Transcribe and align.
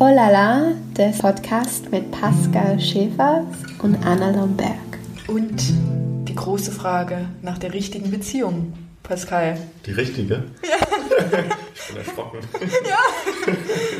Olala, 0.00 0.72
der 0.96 1.10
Podcast 1.10 1.92
mit 1.92 2.10
Pascal 2.10 2.80
Schäfer 2.80 3.46
und 3.80 3.94
Anna 4.04 4.30
Lomberg. 4.30 4.74
Und 5.28 5.62
die 6.26 6.34
große 6.34 6.72
Frage 6.72 7.28
nach 7.42 7.58
der 7.58 7.72
richtigen 7.72 8.10
Beziehung, 8.10 8.72
Pascal. 9.04 9.56
Die 9.86 9.92
richtige? 9.92 10.44
Ja. 10.62 11.38
ich 11.74 11.88
bin 11.88 11.96
erschrocken. 11.96 12.38
Ja, 12.88 12.98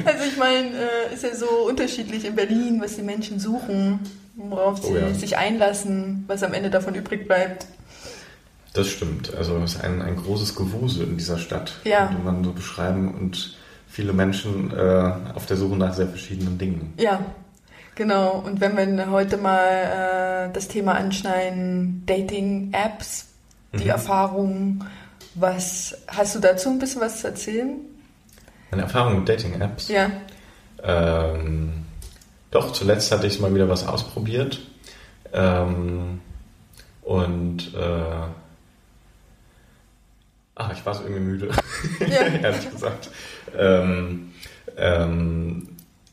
also 0.04 0.24
ich 0.24 0.36
meine, 0.36 0.70
äh, 0.70 1.14
ist 1.14 1.22
ja 1.22 1.34
so 1.34 1.46
unterschiedlich 1.68 2.24
in 2.24 2.34
Berlin, 2.34 2.80
was 2.82 2.96
die 2.96 3.02
Menschen 3.02 3.38
suchen, 3.38 4.00
worauf 4.34 4.82
sie 4.82 4.94
oh 4.94 4.96
ja. 4.96 5.14
sich 5.14 5.36
einlassen, 5.36 6.24
was 6.26 6.42
am 6.42 6.54
Ende 6.54 6.70
davon 6.70 6.96
übrig 6.96 7.28
bleibt. 7.28 7.66
Das 8.72 8.88
stimmt. 8.88 9.32
Also 9.34 9.56
es 9.58 9.76
ist 9.76 9.84
ein, 9.84 10.02
ein 10.02 10.16
großes 10.16 10.56
Gewusel 10.56 11.06
in 11.06 11.16
dieser 11.16 11.38
Stadt, 11.38 11.78
ja. 11.84 12.08
könnte 12.08 12.22
man 12.24 12.42
so 12.42 12.52
beschreiben. 12.52 13.14
Und 13.14 13.56
viele 13.94 14.12
Menschen 14.12 14.72
äh, 14.76 15.12
auf 15.34 15.46
der 15.46 15.56
Suche 15.56 15.76
nach 15.76 15.94
sehr 15.94 16.08
verschiedenen 16.08 16.58
Dingen. 16.58 16.94
Ja, 16.98 17.24
genau. 17.94 18.42
Und 18.44 18.60
wenn 18.60 18.76
wir 18.76 19.10
heute 19.10 19.36
mal 19.36 20.48
äh, 20.48 20.52
das 20.52 20.66
Thema 20.66 20.96
anschneiden, 20.96 22.02
Dating-Apps, 22.04 23.28
die 23.72 23.84
mhm. 23.84 23.90
Erfahrungen, 23.90 24.84
was 25.36 25.96
hast 26.08 26.34
du 26.34 26.40
dazu 26.40 26.70
ein 26.70 26.80
bisschen 26.80 27.02
was 27.02 27.20
zu 27.20 27.28
erzählen? 27.28 27.76
Meine 28.72 28.82
Erfahrung 28.82 29.20
mit 29.20 29.28
Dating-Apps? 29.28 29.88
Ja. 29.88 30.10
Ähm, 30.82 31.84
doch, 32.50 32.72
zuletzt 32.72 33.12
hatte 33.12 33.28
ich 33.28 33.38
mal 33.38 33.54
wieder 33.54 33.68
was 33.68 33.86
ausprobiert. 33.86 34.60
Ähm, 35.32 36.20
und 37.02 37.72
äh, 37.74 38.26
ach, 40.54 40.72
ich 40.72 40.84
war 40.86 40.94
so 40.94 41.02
irgendwie 41.02 41.22
müde, 41.22 41.50
ja. 42.00 42.06
ehrlich 42.42 42.70
gesagt. 42.70 43.10
Ähm, 43.56 44.30
ähm, 44.76 45.68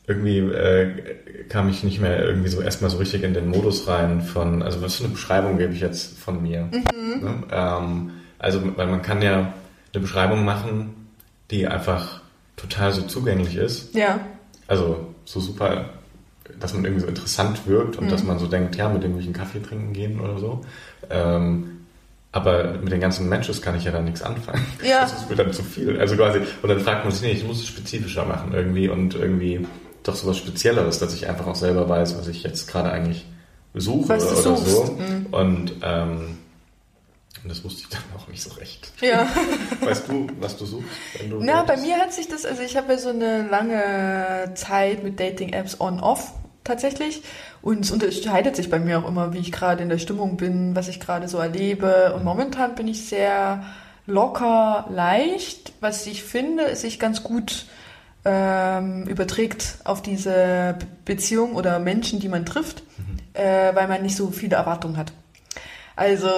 irgendwie 0.06 0.38
äh, 0.38 1.44
kam 1.48 1.68
ich 1.68 1.84
nicht 1.84 2.00
mehr 2.00 2.24
irgendwie 2.24 2.48
so 2.48 2.60
erstmal 2.60 2.90
so 2.90 2.98
richtig 2.98 3.22
in 3.22 3.34
den 3.34 3.48
Modus 3.48 3.86
rein 3.86 4.20
von, 4.20 4.62
also 4.62 4.82
was 4.82 4.96
für 4.96 5.04
eine 5.04 5.12
Beschreibung 5.12 5.58
gebe 5.58 5.72
ich 5.72 5.80
jetzt 5.80 6.18
von 6.18 6.42
mir? 6.42 6.68
Mhm. 6.72 7.24
Ne? 7.24 7.42
Ähm, 7.50 8.10
also, 8.38 8.76
weil 8.76 8.88
man 8.88 9.02
kann 9.02 9.22
ja 9.22 9.52
eine 9.94 10.00
Beschreibung 10.00 10.44
machen, 10.44 11.08
die 11.50 11.66
einfach 11.66 12.20
total 12.56 12.92
so 12.92 13.02
zugänglich 13.02 13.56
ist. 13.56 13.94
Ja. 13.94 14.20
Also 14.66 15.14
so 15.24 15.38
super, 15.38 15.90
dass 16.58 16.74
man 16.74 16.84
irgendwie 16.84 17.02
so 17.02 17.08
interessant 17.08 17.66
wirkt 17.66 17.96
und 17.96 18.06
mhm. 18.06 18.10
dass 18.10 18.24
man 18.24 18.38
so 18.38 18.46
denkt, 18.46 18.76
ja, 18.76 18.88
mit 18.88 19.02
dem 19.04 19.14
will 19.14 19.20
ich 19.20 19.26
einen 19.26 19.34
Kaffee 19.34 19.60
trinken 19.60 19.92
gehen 19.92 20.20
oder 20.20 20.38
so. 20.38 20.62
Ähm, 21.10 21.81
aber 22.32 22.78
mit 22.78 22.90
den 22.90 23.00
ganzen 23.00 23.28
Matches 23.28 23.60
kann 23.60 23.76
ich 23.76 23.84
ja 23.84 23.92
dann 23.92 24.04
nichts 24.04 24.22
anfangen. 24.22 24.66
Ja. 24.82 25.02
Das 25.02 25.12
ist 25.12 25.30
mir 25.30 25.36
dann 25.36 25.52
zu 25.52 25.62
viel. 25.62 26.00
Also 26.00 26.16
quasi, 26.16 26.40
und 26.62 26.68
dann 26.68 26.80
fragt 26.80 27.04
man 27.04 27.12
sich, 27.12 27.22
nee, 27.22 27.32
ich 27.32 27.44
muss 27.44 27.60
es 27.60 27.66
spezifischer 27.66 28.24
machen 28.24 28.52
irgendwie 28.52 28.88
und 28.88 29.14
irgendwie 29.14 29.66
doch 30.02 30.14
sowas 30.14 30.38
Spezielleres, 30.38 30.98
dass 30.98 31.14
ich 31.14 31.28
einfach 31.28 31.46
auch 31.46 31.54
selber 31.54 31.88
weiß, 31.88 32.18
was 32.18 32.26
ich 32.28 32.42
jetzt 32.42 32.66
gerade 32.66 32.90
eigentlich 32.90 33.26
suche 33.74 34.14
oder 34.14 34.20
suchst. 34.20 34.66
so. 34.66 34.84
Mhm. 34.98 35.26
Und, 35.30 35.72
ähm, 35.82 36.38
und 37.42 37.48
das 37.48 37.62
wusste 37.64 37.82
ich 37.82 37.88
dann 37.88 38.02
auch 38.16 38.26
nicht 38.28 38.42
so 38.42 38.50
recht. 38.54 38.92
Ja. 39.00 39.28
Weißt 39.80 40.08
du, 40.08 40.26
was 40.40 40.56
du 40.56 40.66
suchst? 40.66 40.88
Wenn 41.18 41.30
du 41.30 41.38
Na, 41.40 41.62
bei 41.62 41.76
mir 41.76 41.98
hat 41.98 42.12
sich 42.12 42.28
das, 42.28 42.44
also 42.44 42.62
ich 42.62 42.76
habe 42.76 42.92
ja 42.92 42.98
so 42.98 43.10
eine 43.10 43.46
lange 43.48 44.52
Zeit 44.54 45.04
mit 45.04 45.20
Dating-Apps 45.20 45.80
on-off 45.80 46.32
tatsächlich. 46.64 47.22
Und 47.60 47.80
es 47.84 47.90
unterscheidet 47.90 48.56
sich 48.56 48.70
bei 48.70 48.78
mir 48.78 48.98
auch 48.98 49.08
immer, 49.08 49.32
wie 49.32 49.38
ich 49.38 49.52
gerade 49.52 49.82
in 49.82 49.88
der 49.88 49.98
Stimmung 49.98 50.36
bin, 50.36 50.74
was 50.74 50.88
ich 50.88 51.00
gerade 51.00 51.28
so 51.28 51.38
erlebe. 51.38 52.12
Und 52.14 52.24
momentan 52.24 52.74
bin 52.74 52.88
ich 52.88 53.06
sehr 53.06 53.62
locker, 54.06 54.86
leicht. 54.90 55.72
Was 55.80 56.06
ich 56.06 56.22
finde, 56.22 56.64
ist 56.64 56.82
sich 56.82 56.98
ganz 56.98 57.22
gut 57.22 57.66
ähm, 58.24 59.06
überträgt 59.06 59.78
auf 59.84 60.02
diese 60.02 60.76
Beziehung 61.04 61.54
oder 61.54 61.78
Menschen, 61.78 62.20
die 62.20 62.28
man 62.28 62.46
trifft, 62.46 62.82
mhm. 62.98 63.18
äh, 63.34 63.74
weil 63.74 63.88
man 63.88 64.02
nicht 64.02 64.16
so 64.16 64.30
viele 64.30 64.56
Erwartungen 64.56 64.96
hat. 64.96 65.12
Also 65.94 66.28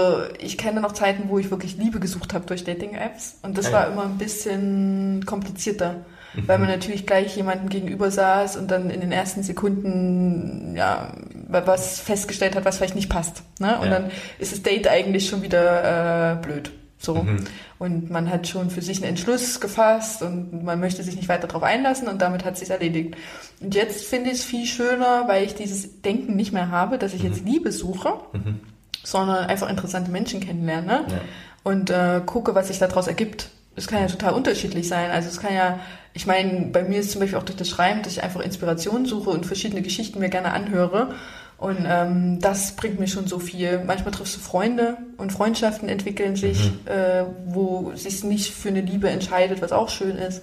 ich 0.40 0.58
kenne 0.58 0.80
noch 0.80 0.92
Zeiten, 0.92 1.28
wo 1.28 1.38
ich 1.38 1.50
wirklich 1.50 1.76
Liebe 1.76 2.00
gesucht 2.00 2.34
habe 2.34 2.44
durch 2.46 2.64
Dating-Apps 2.64 3.38
und 3.42 3.56
das 3.56 3.66
ja. 3.66 3.72
war 3.72 3.86
immer 3.86 4.04
ein 4.04 4.18
bisschen 4.18 5.24
komplizierter 5.26 6.04
mhm. 6.36 6.48
weil 6.48 6.58
man 6.58 6.68
natürlich 6.68 7.06
gleich 7.06 7.36
jemanden 7.36 7.68
gegenüber 7.68 8.10
saß 8.10 8.56
und 8.56 8.70
dann 8.70 8.90
in 8.90 9.00
den 9.00 9.12
ersten 9.12 9.42
Sekunden 9.42 10.74
ja 10.76 11.14
was 11.48 12.00
festgestellt 12.00 12.56
hat, 12.56 12.64
was 12.64 12.78
vielleicht 12.78 12.96
nicht 12.96 13.08
passt. 13.08 13.42
Ne? 13.60 13.78
Und 13.78 13.86
ja. 13.86 13.98
dann 13.98 14.10
ist 14.38 14.52
das 14.52 14.62
Date 14.62 14.88
eigentlich 14.88 15.28
schon 15.28 15.42
wieder 15.42 16.32
äh, 16.32 16.36
blöd. 16.36 16.72
So. 16.98 17.14
Mhm. 17.14 17.44
Und 17.78 18.10
man 18.10 18.30
hat 18.30 18.48
schon 18.48 18.70
für 18.70 18.82
sich 18.82 18.98
einen 18.98 19.10
Entschluss 19.10 19.60
gefasst 19.60 20.22
und 20.22 20.64
man 20.64 20.80
möchte 20.80 21.02
sich 21.02 21.16
nicht 21.16 21.28
weiter 21.28 21.46
darauf 21.46 21.62
einlassen 21.62 22.08
und 22.08 22.22
damit 22.22 22.44
hat 22.44 22.54
es 22.54 22.60
sich 22.60 22.70
erledigt. 22.70 23.16
Und 23.60 23.74
jetzt 23.74 24.06
finde 24.06 24.30
ich 24.30 24.38
es 24.38 24.44
viel 24.44 24.64
schöner, 24.66 25.28
weil 25.28 25.44
ich 25.44 25.54
dieses 25.54 26.00
Denken 26.00 26.34
nicht 26.34 26.52
mehr 26.52 26.70
habe, 26.70 26.98
dass 26.98 27.12
ich 27.12 27.22
mhm. 27.22 27.28
jetzt 27.28 27.44
Liebe 27.44 27.72
suche, 27.72 28.14
mhm. 28.32 28.60
sondern 29.02 29.46
einfach 29.46 29.68
interessante 29.68 30.10
Menschen 30.10 30.40
kennenlerne 30.40 31.04
ja. 31.08 31.20
und 31.62 31.90
äh, 31.90 32.22
gucke, 32.24 32.54
was 32.54 32.68
sich 32.68 32.78
daraus 32.78 33.06
ergibt. 33.06 33.50
Es 33.76 33.86
kann 33.88 34.00
ja 34.00 34.06
total 34.06 34.34
unterschiedlich 34.34 34.88
sein. 34.88 35.10
Also 35.10 35.28
es 35.28 35.40
kann 35.40 35.52
ja 35.52 35.80
ich 36.14 36.26
meine, 36.26 36.66
bei 36.66 36.84
mir 36.84 37.00
ist 37.00 37.10
zum 37.10 37.20
Beispiel 37.20 37.38
auch 37.38 37.44
durch 37.44 37.58
das 37.58 37.68
Schreiben, 37.68 38.02
dass 38.02 38.12
ich 38.12 38.22
einfach 38.22 38.40
Inspiration 38.40 39.04
suche 39.04 39.30
und 39.30 39.44
verschiedene 39.44 39.82
Geschichten 39.82 40.20
mir 40.20 40.28
gerne 40.28 40.52
anhöre. 40.52 41.14
Und 41.58 41.84
ähm, 41.86 42.38
das 42.40 42.76
bringt 42.76 43.00
mir 43.00 43.08
schon 43.08 43.26
so 43.26 43.40
viel. 43.40 43.82
Manchmal 43.84 44.12
triffst 44.12 44.36
du 44.36 44.40
Freunde 44.40 44.96
und 45.16 45.32
Freundschaften 45.32 45.88
entwickeln 45.88 46.36
sich, 46.36 46.70
mhm. 46.70 46.78
äh, 46.86 47.24
wo 47.46 47.92
sich 47.96 48.22
nicht 48.22 48.52
für 48.52 48.68
eine 48.68 48.80
Liebe 48.80 49.10
entscheidet, 49.10 49.60
was 49.60 49.72
auch 49.72 49.88
schön 49.88 50.16
ist. 50.16 50.42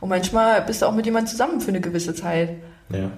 Und 0.00 0.08
manchmal 0.08 0.62
bist 0.62 0.82
du 0.82 0.86
auch 0.86 0.94
mit 0.94 1.06
jemandem 1.06 1.30
zusammen 1.30 1.60
für 1.60 1.68
eine 1.68 1.80
gewisse 1.80 2.14
Zeit. 2.14 2.56
Ja. 2.90 3.10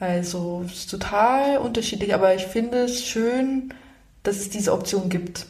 Also 0.00 0.64
es 0.66 0.72
ist 0.72 0.90
total 0.90 1.58
unterschiedlich, 1.58 2.12
aber 2.12 2.34
ich 2.34 2.46
finde 2.46 2.78
es 2.78 3.04
schön, 3.04 3.72
dass 4.24 4.36
es 4.36 4.50
diese 4.50 4.72
Option 4.72 5.08
gibt. 5.08 5.46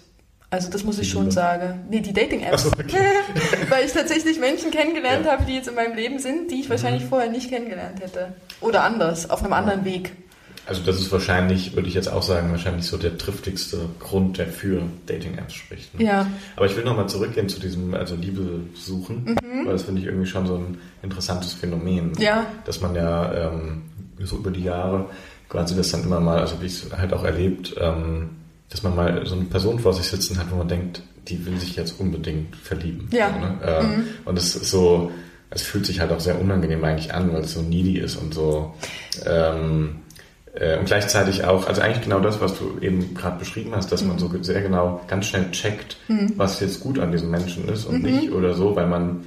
Also 0.52 0.68
das 0.68 0.84
muss 0.84 0.98
ich 0.98 1.08
schon 1.08 1.30
sagen. 1.30 1.80
Nee, 1.88 2.00
die 2.00 2.12
Dating-Apps. 2.12 2.64
So, 2.64 2.68
okay. 2.72 2.98
Weil 3.70 3.86
ich 3.86 3.92
tatsächlich 3.92 4.38
Menschen 4.38 4.70
kennengelernt 4.70 5.24
ja. 5.24 5.32
habe, 5.32 5.46
die 5.46 5.54
jetzt 5.54 5.66
in 5.66 5.74
meinem 5.74 5.96
Leben 5.96 6.18
sind, 6.18 6.50
die 6.50 6.60
ich 6.60 6.68
wahrscheinlich 6.68 7.04
mhm. 7.04 7.08
vorher 7.08 7.30
nicht 7.30 7.48
kennengelernt 7.48 8.00
hätte. 8.02 8.34
Oder 8.60 8.84
anders, 8.84 9.30
auf 9.30 9.42
einem 9.42 9.54
anderen 9.54 9.86
Weg. 9.86 10.12
Also 10.66 10.82
das 10.82 11.00
ist 11.00 11.10
wahrscheinlich, 11.10 11.74
würde 11.74 11.88
ich 11.88 11.94
jetzt 11.94 12.12
auch 12.12 12.22
sagen, 12.22 12.50
wahrscheinlich 12.50 12.84
so 12.84 12.98
der 12.98 13.16
triftigste 13.16 13.78
Grund, 13.98 14.36
der 14.36 14.46
für 14.46 14.82
Dating-Apps 15.06 15.54
spricht. 15.54 15.98
Ne? 15.98 16.04
Ja. 16.04 16.26
Aber 16.54 16.66
ich 16.66 16.76
will 16.76 16.84
nochmal 16.84 17.08
zurückgehen 17.08 17.48
zu 17.48 17.58
diesem, 17.58 17.94
also 17.94 18.14
Liebe 18.14 18.60
suchen, 18.74 19.38
mhm. 19.42 19.64
weil 19.64 19.72
das 19.72 19.84
finde 19.84 20.02
ich 20.02 20.06
irgendwie 20.06 20.28
schon 20.28 20.46
so 20.46 20.56
ein 20.56 20.76
interessantes 21.02 21.54
Phänomen. 21.54 22.12
Ja. 22.18 22.44
Dass 22.66 22.82
man 22.82 22.94
ja 22.94 23.52
ähm, 23.52 23.84
so 24.20 24.36
über 24.36 24.50
die 24.50 24.64
Jahre 24.64 25.06
quasi 25.48 25.74
das 25.74 25.90
dann 25.92 26.02
immer 26.02 26.20
mal, 26.20 26.40
also 26.40 26.60
wie 26.60 26.66
ich 26.66 26.84
es 26.84 26.92
halt 26.92 27.14
auch 27.14 27.24
erlebt, 27.24 27.74
ähm, 27.80 28.28
dass 28.72 28.82
man 28.82 28.96
mal 28.96 29.26
so 29.26 29.34
eine 29.34 29.44
Person 29.44 29.78
vor 29.78 29.92
sich 29.92 30.06
sitzen 30.06 30.38
hat, 30.38 30.50
wo 30.50 30.56
man 30.56 30.68
denkt, 30.68 31.02
die 31.28 31.44
will 31.44 31.58
sich 31.60 31.76
jetzt 31.76 32.00
unbedingt 32.00 32.56
verlieben. 32.56 33.08
Ja. 33.12 33.30
So, 33.32 33.38
ne? 33.38 33.58
ähm, 33.64 33.86
mhm. 33.86 34.04
Und 34.24 34.38
es 34.38 34.56
ist 34.56 34.70
so, 34.70 35.12
es 35.50 35.62
fühlt 35.62 35.84
sich 35.84 36.00
halt 36.00 36.10
auch 36.10 36.20
sehr 36.20 36.40
unangenehm 36.40 36.82
eigentlich 36.82 37.12
an, 37.12 37.32
weil 37.32 37.42
es 37.42 37.52
so 37.52 37.60
needy 37.60 37.98
ist 37.98 38.16
und 38.16 38.32
so. 38.32 38.74
Ähm, 39.26 39.96
äh, 40.54 40.78
und 40.78 40.86
gleichzeitig 40.86 41.44
auch, 41.44 41.66
also 41.66 41.82
eigentlich 41.82 42.02
genau 42.02 42.20
das, 42.20 42.40
was 42.40 42.58
du 42.58 42.78
eben 42.80 43.14
gerade 43.14 43.38
beschrieben 43.38 43.72
hast, 43.74 43.92
dass 43.92 44.02
mhm. 44.02 44.08
man 44.08 44.18
so 44.18 44.30
sehr 44.42 44.62
genau 44.62 45.02
ganz 45.06 45.26
schnell 45.26 45.50
checkt, 45.50 45.98
mhm. 46.08 46.32
was 46.36 46.60
jetzt 46.60 46.80
gut 46.80 46.98
an 46.98 47.12
diesem 47.12 47.30
Menschen 47.30 47.68
ist 47.68 47.84
und 47.84 48.02
mhm. 48.02 48.10
nicht 48.10 48.32
oder 48.32 48.54
so, 48.54 48.74
weil 48.74 48.86
man, 48.86 49.24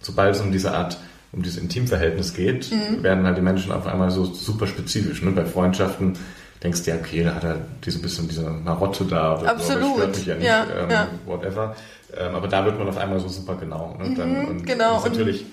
sobald 0.00 0.34
es 0.34 0.40
um 0.40 0.52
diese 0.52 0.72
Art 0.72 0.98
um 1.32 1.42
dieses 1.42 1.62
Intimverhältnis 1.62 2.34
geht, 2.34 2.72
mhm. 2.72 3.02
werden 3.02 3.24
halt 3.24 3.36
die 3.36 3.42
Menschen 3.42 3.70
auf 3.70 3.86
einmal 3.86 4.10
so 4.10 4.24
super 4.24 4.66
spezifisch. 4.66 5.22
Ne? 5.22 5.30
Bei 5.30 5.44
Freundschaften 5.44 6.14
denkst 6.62 6.82
du, 6.84 6.90
ja, 6.90 6.96
okay, 6.96 7.24
da 7.24 7.34
hat 7.34 7.44
er 7.44 7.58
diese 7.84 8.00
bisschen 8.00 8.28
diese 8.28 8.48
Marotte 8.48 9.04
da 9.04 9.38
oder 9.38 9.50
Absolut. 9.50 9.96
stört 9.96 10.16
mich 10.16 10.26
ja 10.26 10.34
nicht, 10.34 10.46
ja, 10.46 10.66
ähm, 10.82 10.90
ja. 10.90 11.08
whatever. 11.26 11.74
Ähm, 12.16 12.34
aber 12.34 12.48
da 12.48 12.64
wird 12.64 12.78
man 12.78 12.88
auf 12.88 12.98
einmal 12.98 13.20
so 13.20 13.28
super 13.28 13.54
genau. 13.54 13.96
Ne? 13.98 14.14
Dann, 14.16 14.42
mhm, 14.42 14.48
und, 14.48 14.66
genau. 14.66 15.00
Natürlich 15.00 15.46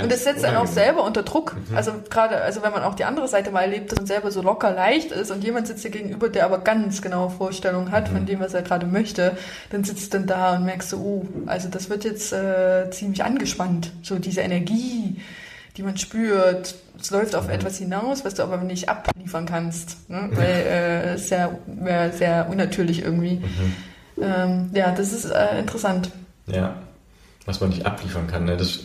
und 0.00 0.10
das 0.10 0.24
setzt 0.24 0.42
einen 0.44 0.56
auch 0.56 0.66
selber 0.66 1.04
unter 1.04 1.22
Druck. 1.22 1.54
Mhm. 1.54 1.76
Also 1.76 1.92
gerade, 2.08 2.40
also 2.40 2.62
wenn 2.62 2.72
man 2.72 2.82
auch 2.82 2.94
die 2.94 3.04
andere 3.04 3.28
Seite 3.28 3.50
mal 3.50 3.62
erlebt, 3.62 3.92
dass 3.92 3.98
man 3.98 4.06
selber 4.06 4.30
so 4.30 4.40
locker 4.40 4.70
leicht 4.70 5.12
ist 5.12 5.30
und 5.30 5.44
jemand 5.44 5.66
sitzt 5.66 5.84
dir 5.84 5.90
gegenüber, 5.90 6.30
der 6.30 6.46
aber 6.46 6.58
ganz 6.58 7.02
genaue 7.02 7.28
Vorstellungen 7.28 7.90
hat 7.90 8.08
mhm. 8.08 8.16
von 8.16 8.26
dem, 8.26 8.40
was 8.40 8.54
er 8.54 8.62
gerade 8.62 8.86
möchte, 8.86 9.36
dann 9.70 9.84
sitzt 9.84 10.14
du 10.14 10.18
dann 10.18 10.26
da 10.26 10.56
und 10.56 10.64
merkst 10.64 10.88
so, 10.88 10.96
oh, 10.96 11.28
also 11.46 11.68
das 11.68 11.90
wird 11.90 12.04
jetzt 12.04 12.32
äh, 12.32 12.90
ziemlich 12.90 13.22
angespannt. 13.22 13.92
So 14.02 14.18
diese 14.18 14.40
Energie, 14.40 15.20
die 15.76 15.82
man 15.82 15.96
spürt. 15.96 16.74
Es 17.00 17.10
läuft 17.10 17.34
auf 17.34 17.46
mhm. 17.46 17.54
etwas 17.54 17.78
hinaus, 17.78 18.24
was 18.24 18.34
du 18.34 18.42
aber 18.42 18.58
nicht 18.58 18.88
abliefern 18.88 19.46
kannst, 19.46 20.08
ne? 20.10 20.28
weil 20.32 20.46
äh, 20.46 21.14
es 21.14 21.28
sehr, 21.28 21.58
sehr 22.12 22.48
unnatürlich 22.48 23.02
irgendwie. 23.02 23.36
Mhm. 23.36 23.76
Ähm, 24.20 24.70
ja, 24.74 24.92
das 24.92 25.12
ist 25.12 25.24
äh, 25.24 25.58
interessant. 25.58 26.10
Ja, 26.46 26.76
was 27.46 27.60
man 27.60 27.70
nicht 27.70 27.86
abliefern 27.86 28.26
kann. 28.26 28.44
Ne? 28.44 28.56
Das, 28.56 28.80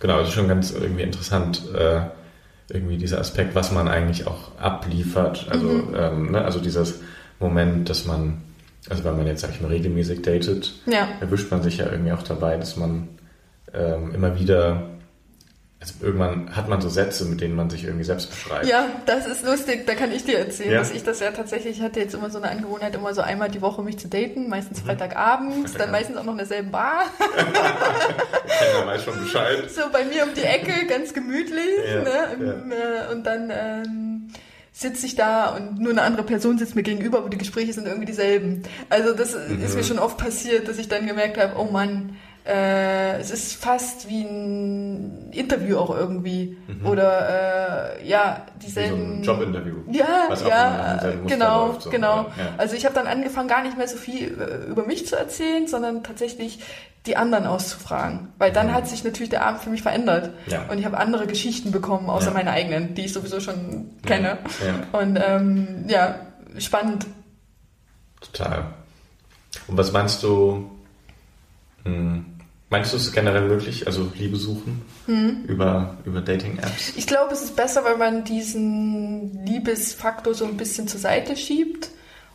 genau, 0.00 0.18
das 0.18 0.28
ist 0.28 0.34
schon 0.34 0.48
ganz 0.48 0.70
irgendwie 0.70 1.02
interessant. 1.02 1.62
Äh, 1.74 2.02
irgendwie 2.68 2.96
dieser 2.96 3.20
Aspekt, 3.20 3.54
was 3.54 3.70
man 3.70 3.86
eigentlich 3.88 4.26
auch 4.26 4.56
abliefert. 4.58 5.46
Also, 5.50 5.66
mhm. 5.66 5.94
ähm, 5.94 6.30
ne? 6.32 6.44
also 6.44 6.58
dieses 6.58 7.00
Moment, 7.38 7.90
dass 7.90 8.06
man, 8.06 8.42
also 8.88 9.04
wenn 9.04 9.16
man 9.16 9.26
jetzt, 9.26 9.42
sag 9.42 9.50
ich 9.50 9.60
mal, 9.60 9.68
regelmäßig 9.68 10.22
datet, 10.22 10.72
ja. 10.86 11.08
erwischt 11.20 11.50
man 11.50 11.62
sich 11.62 11.78
ja 11.78 11.90
irgendwie 11.90 12.12
auch 12.12 12.22
dabei, 12.22 12.56
dass 12.56 12.76
man 12.76 13.08
ähm, 13.74 14.14
immer 14.14 14.38
wieder 14.38 14.91
also 15.82 15.94
irgendwann 16.00 16.54
hat 16.54 16.68
man 16.68 16.80
so 16.80 16.88
Sätze, 16.88 17.24
mit 17.24 17.40
denen 17.40 17.56
man 17.56 17.68
sich 17.68 17.82
irgendwie 17.82 18.04
selbst 18.04 18.30
beschreibt. 18.30 18.66
Ja, 18.66 18.86
das 19.04 19.26
ist 19.26 19.44
lustig. 19.44 19.84
Da 19.84 19.94
kann 19.96 20.12
ich 20.12 20.24
dir 20.24 20.38
erzählen, 20.38 20.70
Ja. 20.70 20.78
dass 20.78 20.92
ich 20.92 21.02
das 21.02 21.18
ja 21.18 21.32
tatsächlich 21.32 21.78
ich 21.78 21.82
hatte 21.82 21.98
jetzt 21.98 22.14
immer 22.14 22.30
so 22.30 22.38
eine 22.38 22.50
Angewohnheit, 22.50 22.94
immer 22.94 23.12
so 23.14 23.20
einmal 23.20 23.50
die 23.50 23.60
Woche 23.60 23.82
mich 23.82 23.98
zu 23.98 24.06
daten, 24.06 24.48
meistens 24.48 24.78
Freitagabends, 24.80 25.72
dann 25.74 25.90
meistens 25.90 26.16
auch 26.16 26.22
noch 26.24 26.32
in 26.32 26.38
derselben 26.38 26.70
Bar. 26.70 27.06
Keiner 28.58 28.86
weiß 28.86 29.04
schon 29.04 29.20
Bescheid. 29.20 29.70
So 29.70 29.82
bei 29.92 30.04
mir 30.04 30.22
um 30.24 30.34
die 30.34 30.42
Ecke, 30.42 30.86
ganz 30.86 31.12
gemütlich. 31.12 31.66
Ja, 31.88 32.02
ne? 32.02 32.26
Im, 32.34 32.72
äh, 32.72 33.12
und 33.12 33.24
dann 33.24 33.50
ähm, 33.50 34.28
sitze 34.72 35.06
ich 35.06 35.14
da 35.16 35.50
und 35.56 35.80
nur 35.80 35.90
eine 35.92 36.02
andere 36.02 36.22
Person 36.24 36.58
sitzt 36.58 36.74
mir 36.76 36.82
gegenüber, 36.82 37.18
aber 37.18 37.28
die 37.28 37.38
Gespräche 37.38 37.72
sind 37.72 37.86
irgendwie 37.86 38.06
dieselben. 38.06 38.62
Also 38.88 39.14
das 39.14 39.34
Mhm. 39.34 39.62
ist 39.62 39.74
mir 39.74 39.84
schon 39.84 39.98
oft 39.98 40.16
passiert, 40.18 40.68
dass 40.68 40.78
ich 40.78 40.88
dann 40.88 41.06
gemerkt 41.06 41.38
habe, 41.38 41.54
oh 41.58 41.64
Mann, 41.70 42.16
äh, 42.44 43.18
es 43.20 43.30
ist 43.30 43.54
fast 43.54 44.08
wie 44.08 44.22
ein 44.22 45.30
Interview 45.32 45.78
auch 45.78 45.90
irgendwie. 45.96 46.56
Oder 46.84 47.98
äh, 48.00 48.08
ja, 48.08 48.42
Mhm. 48.62 48.62
Wie 48.62 48.70
so 48.70 48.80
dieselben... 48.80 49.20
ein 49.20 49.22
Jobinterview. 49.22 49.74
Ja, 49.90 50.28
ja, 50.48 51.12
genau, 51.26 51.66
läuft, 51.68 51.82
so. 51.82 51.90
genau. 51.90 52.16
Ja. 52.36 52.54
Also 52.58 52.74
ich 52.76 52.84
habe 52.84 52.94
dann 52.94 53.06
angefangen, 53.06 53.48
gar 53.48 53.62
nicht 53.62 53.76
mehr 53.76 53.88
so 53.88 53.96
viel 53.96 54.40
äh, 54.40 54.70
über 54.70 54.86
mich 54.86 55.06
zu 55.06 55.16
erzählen, 55.16 55.66
sondern 55.66 56.02
tatsächlich 56.04 56.60
die 57.06 57.16
anderen 57.16 57.46
auszufragen. 57.46 58.28
Weil 58.38 58.52
dann 58.52 58.72
hat 58.72 58.86
sich 58.88 59.02
natürlich 59.02 59.30
der 59.30 59.44
Abend 59.44 59.62
für 59.62 59.70
mich 59.70 59.82
verändert. 59.82 60.30
Mhm. 60.46 60.52
Ja. 60.52 60.62
Und 60.70 60.78
ich 60.78 60.84
habe 60.84 60.98
andere 60.98 61.26
Geschichten 61.26 61.70
bekommen, 61.72 62.08
außer 62.10 62.28
Ja. 62.28 62.34
meine 62.34 62.50
eigenen, 62.52 62.94
die 62.94 63.04
ich 63.06 63.12
sowieso 63.12 63.40
schon 63.40 63.90
kenne. 64.06 64.38
Ja. 64.64 64.98
Und 65.00 65.16
ähm, 65.24 65.84
ja, 65.88 66.14
spannend. 66.58 67.06
Total. 68.20 68.66
Und 69.66 69.76
was 69.76 69.92
meinst 69.92 70.22
du, 70.22 70.70
hm, 71.84 72.24
meinst 72.72 72.92
du 72.92 72.96
es 72.96 73.12
generell 73.12 73.46
möglich, 73.46 73.86
also 73.86 74.10
Liebe 74.18 74.36
suchen 74.36 74.82
Hm. 75.06 75.44
über, 75.46 75.98
über 76.04 76.20
Dating-Apps? 76.20 76.94
Ich 76.96 77.06
glaube, 77.06 77.32
es 77.32 77.42
ist 77.42 77.54
besser, 77.54 77.84
wenn 77.84 77.98
man 77.98 78.24
diesen 78.24 79.44
Liebesfaktor 79.46 80.34
so 80.34 80.44
ein 80.44 80.56
bisschen 80.56 80.88
zur 80.88 80.98
Seite 80.98 81.36
schiebt 81.36 81.90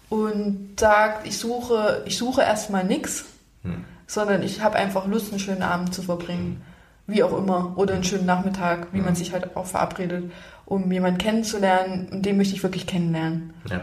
und 0.10 0.80
sagt, 0.80 1.28
ich 1.28 1.38
suche, 1.38 2.04
ich 2.06 2.18
suche 2.18 2.42
erstmal 2.42 2.86
nichts, 2.86 3.26
Hm. 3.64 3.84
sondern 4.06 4.44
ich 4.44 4.62
habe 4.62 4.78
einfach 4.78 5.08
Lust, 5.08 5.32
einen 5.32 5.40
schönen 5.40 5.64
Abend 5.64 5.94
zu 5.94 6.02
verbringen. 6.04 6.62
Wie 7.10 7.24
auch 7.24 7.38
immer. 7.38 7.74
Oder 7.78 7.94
einen 7.96 8.04
schönen 8.04 8.26
Nachmittag, 8.26 8.88
wie 8.92 9.00
man 9.02 9.16
sich 9.16 9.32
halt 9.32 9.56
auch 9.56 9.66
verabredet, 9.66 10.26
um 10.66 10.92
jemanden 10.92 11.18
kennenzulernen. 11.18 12.10
Und 12.12 12.26
den 12.26 12.36
möchte 12.38 12.54
ich 12.54 12.64
wirklich 12.64 12.86
kennenlernen. 12.86 13.54
Ja. 13.70 13.82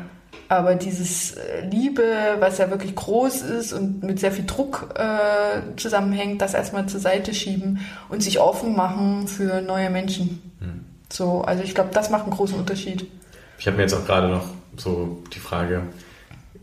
Aber 0.48 0.74
dieses 0.74 1.32
äh, 1.32 1.66
Liebe, 1.68 2.04
was 2.38 2.58
ja 2.58 2.70
wirklich 2.70 2.94
groß 2.94 3.42
ist 3.42 3.72
und 3.72 4.02
mit 4.02 4.20
sehr 4.20 4.32
viel 4.32 4.44
Druck 4.46 4.88
äh, 4.96 5.76
zusammenhängt, 5.76 6.40
das 6.42 6.54
erstmal 6.54 6.86
zur 6.86 7.00
Seite 7.00 7.32
schieben 7.34 7.80
und 8.08 8.22
sich 8.22 8.38
offen 8.40 8.76
machen 8.76 9.26
für 9.28 9.60
neue 9.62 9.90
Menschen. 9.90 10.52
Hm. 10.60 10.84
So, 11.12 11.42
also 11.42 11.62
ich 11.62 11.74
glaube, 11.74 11.90
das 11.92 12.10
macht 12.10 12.24
einen 12.24 12.32
großen 12.32 12.58
Unterschied. 12.58 13.06
Ich 13.58 13.66
habe 13.66 13.76
mir 13.76 13.82
jetzt 13.84 13.94
auch 13.94 14.04
gerade 14.04 14.28
noch 14.28 14.46
so 14.76 15.22
die 15.34 15.38
Frage 15.38 15.82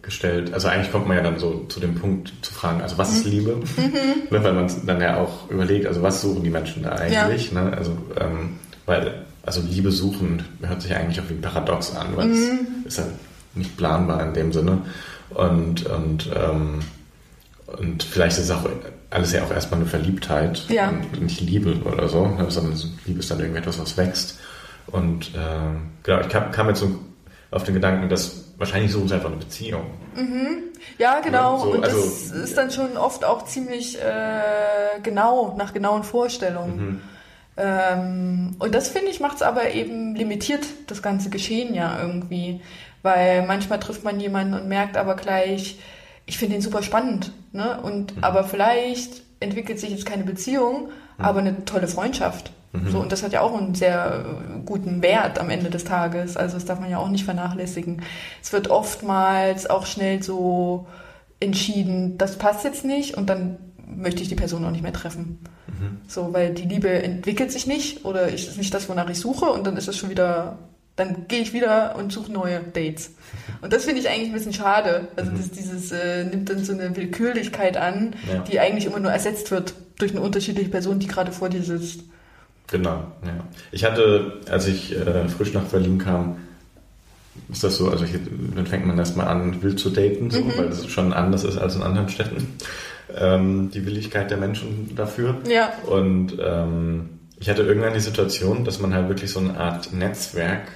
gestellt, 0.01 0.53
also 0.53 0.68
eigentlich 0.68 0.91
kommt 0.91 1.07
man 1.07 1.18
ja 1.18 1.23
dann 1.23 1.38
so 1.38 1.65
zu 1.69 1.79
dem 1.79 1.95
Punkt 1.95 2.33
zu 2.41 2.53
fragen, 2.53 2.81
also 2.81 2.97
was 2.97 3.13
ist 3.13 3.25
Mhm. 3.25 3.31
Liebe? 3.31 3.59
Ne, 4.31 4.44
weil 4.44 4.53
man 4.53 4.68
dann 4.85 5.00
ja 5.00 5.18
auch 5.18 5.50
überlegt, 5.50 5.85
also 5.85 6.01
was 6.01 6.21
suchen 6.21 6.44
die 6.44 6.50
Menschen 6.50 6.81
da 6.83 6.94
eigentlich? 6.94 7.51
Ne? 7.51 7.71
Also, 7.77 7.91
ähm, 8.19 8.57
weil, 8.88 9.25
also 9.44 9.62
Liebe 9.62 9.91
suchen 9.91 10.44
hört 10.62 10.81
sich 10.81 10.95
eigentlich 10.95 11.19
auch 11.19 11.29
wie 11.29 11.35
ein 11.35 11.41
Paradox 11.41 11.95
an, 11.95 12.07
weil 12.15 12.27
Mhm. 12.27 12.59
es 12.88 12.97
ist 12.97 13.00
halt 13.00 13.12
nicht 13.56 13.77
planbar 13.77 14.24
in 14.24 14.33
dem 14.33 14.51
Sinne. 14.53 14.80
Und, 15.31 15.86
und, 15.86 16.30
ähm, 16.36 16.80
und 17.77 18.03
vielleicht 18.03 18.38
ist 18.38 18.51
auch 18.51 18.65
alles 19.09 19.31
ja 19.33 19.44
auch 19.44 19.51
erstmal 19.51 19.80
eine 19.80 19.89
Verliebtheit 19.89 20.65
Ja. 20.69 20.89
und 20.89 21.21
nicht 21.21 21.42
Liebe 21.42 21.75
oder 21.83 22.07
so, 22.09 22.25
ne? 22.27 22.45
sondern 22.50 22.75
so 22.75 22.88
Liebe 23.06 23.19
ist 23.19 23.31
dann 23.31 23.39
irgendwie 23.39 23.59
etwas, 23.59 23.80
was 23.80 23.95
wächst. 23.98 24.39
Und 24.88 25.31
ähm, 25.38 25.92
genau, 26.03 26.21
ich 26.21 26.30
kam, 26.30 26.51
kam 26.51 26.68
jetzt 26.68 26.80
so 26.80 27.00
auf 27.51 27.63
den 27.63 27.74
Gedanken, 27.75 28.09
dass 28.09 28.45
wahrscheinlich 28.57 28.92
suchen 28.92 29.07
sie 29.07 29.15
einfach 29.15 29.30
eine 29.30 29.38
Beziehung. 29.38 29.86
Ja, 30.97 31.19
genau. 31.21 31.57
Ja, 31.57 31.59
so, 31.63 31.71
und 31.71 31.81
das 31.86 31.94
also- 31.94 32.36
ist 32.36 32.57
dann 32.57 32.71
schon 32.71 32.97
oft 32.97 33.24
auch 33.25 33.45
ziemlich 33.45 34.00
äh, 34.01 35.01
genau, 35.04 35.56
nach 35.57 35.74
genauen 35.74 36.04
Vorstellungen. 36.04 37.01
Ähm, 37.57 38.56
und 38.59 38.74
das 38.74 38.88
finde 38.89 39.09
ich 39.12 39.19
macht 39.19 39.36
es 39.38 39.42
aber 39.42 39.71
eben 39.71 40.15
limitiert, 40.15 40.65
das 40.88 41.01
ganze 41.01 41.30
Geschehen 41.30 41.74
ja 41.75 42.00
irgendwie. 42.01 42.62
Weil 43.01 43.45
manchmal 43.45 43.80
trifft 43.80 44.03
man 44.03 44.19
jemanden 44.19 44.53
und 44.53 44.68
merkt 44.68 44.98
aber 44.98 45.15
gleich, 45.15 45.80
ich 46.25 46.38
finde 46.38 46.56
ihn 46.56 46.62
super 46.62 46.83
spannend. 46.83 47.31
Ne? 47.51 47.80
Und 47.81 48.13
aber 48.21 48.44
vielleicht 48.44 49.24
entwickelt 49.39 49.80
sich 49.80 49.89
jetzt 49.89 50.06
keine 50.06 50.24
Beziehung, 50.24 50.89
aber 51.18 51.39
eine 51.39 51.65
tolle 51.65 51.88
Freundschaft. 51.88 52.51
So, 52.89 53.00
und 53.00 53.12
das 53.12 53.21
hat 53.21 53.33
ja 53.33 53.42
auch 53.42 53.53
einen 53.53 53.75
sehr 53.75 54.24
äh, 54.25 54.59
guten 54.65 55.01
Wert 55.01 55.39
am 55.39 55.50
Ende 55.50 55.69
des 55.69 55.83
Tages. 55.83 56.38
Also 56.38 56.53
das 56.56 56.63
darf 56.63 56.80
man 56.80 56.89
ja 56.89 57.00
auch 57.00 57.09
nicht 57.09 57.25
vernachlässigen. 57.25 58.01
Es 58.42 58.53
wird 58.53 58.69
oftmals 58.69 59.69
auch 59.69 59.86
schnell 59.86 60.24
so 60.24 60.88
entschieden, 61.42 62.18
das 62.18 62.38
passt 62.38 62.63
jetzt 62.63 62.86
nicht 62.86 63.18
und 63.18 63.30
dann 63.30 63.57
möchte 63.86 64.21
ich 64.21 64.30
die 64.30 64.36
Person 64.36 64.63
auch 64.63 64.71
nicht 64.71 64.83
mehr 64.83 64.94
treffen. 64.94 65.39
So, 66.07 66.31
weil 66.33 66.54
die 66.54 66.63
Liebe 66.63 66.89
entwickelt 66.89 67.51
sich 67.51 67.68
nicht 67.68 68.06
oder 68.06 68.30
ist 68.30 68.57
nicht 68.57 68.74
das, 68.74 68.88
wonach 68.88 69.09
ich 69.09 69.19
suche 69.19 69.45
und 69.45 69.68
dann 69.68 69.75
ist 69.75 69.89
es 69.89 69.97
schon 69.97 70.09
wieder, 70.09 70.57
dann 70.95 71.27
gehe 71.27 71.39
ich 71.41 71.53
wieder 71.53 71.95
und 71.95 72.11
suche 72.11 72.31
neue 72.31 72.59
Dates. 72.59 73.11
Und 73.61 73.73
das 73.73 73.85
finde 73.85 74.01
ich 74.01 74.09
eigentlich 74.09 74.27
ein 74.29 74.33
bisschen 74.33 74.53
schade. 74.53 75.07
Also 75.15 75.31
das, 75.31 75.49
dieses 75.51 75.91
äh, 75.91 76.25
nimmt 76.25 76.49
dann 76.49 76.63
so 76.63 76.73
eine 76.73 76.95
Willkürlichkeit 76.95 77.77
an, 77.77 78.15
Ja. 78.31 78.39
die 78.39 78.59
eigentlich 78.59 78.85
immer 78.85 78.99
nur 78.99 79.11
ersetzt 79.11 79.51
wird 79.51 79.73
durch 79.97 80.11
eine 80.11 80.21
unterschiedliche 80.21 80.69
Person, 80.69 80.99
die 80.99 81.07
gerade 81.07 81.31
vor 81.31 81.49
dir 81.49 81.63
sitzt. 81.63 82.01
Genau, 82.67 83.03
ja. 83.25 83.43
Ich 83.71 83.83
hatte, 83.83 84.39
als 84.49 84.67
ich 84.67 84.95
äh, 84.95 85.27
frisch 85.27 85.53
nach 85.53 85.63
Berlin 85.63 85.97
kam, 85.97 86.38
ist 87.51 87.63
das 87.63 87.77
so, 87.77 87.89
also 87.89 88.05
hier, 88.05 88.19
dann 88.55 88.65
fängt 88.65 88.85
man 88.85 88.97
erstmal 88.97 89.27
an, 89.27 89.61
wild 89.61 89.79
zu 89.79 89.89
daten, 89.89 90.29
so, 90.29 90.39
weil 90.57 90.67
das 90.69 90.85
schon 90.87 91.13
anders 91.13 91.44
ist 91.44 91.57
als 91.57 91.75
in 91.75 91.83
anderen 91.83 92.09
Städten. 92.09 92.47
Ähm, 93.15 93.71
die 93.73 93.85
Willigkeit 93.85 94.29
der 94.31 94.37
Menschen 94.37 94.94
dafür. 94.95 95.37
Ja. 95.49 95.71
Und 95.85 96.37
ähm, 96.41 97.09
ich 97.39 97.49
hatte 97.49 97.63
irgendwann 97.63 97.94
die 97.94 97.99
Situation, 97.99 98.63
dass 98.63 98.79
man 98.79 98.94
halt 98.94 99.09
wirklich 99.09 99.31
so 99.31 99.39
eine 99.39 99.57
Art 99.57 99.91
Netzwerk 99.94 100.67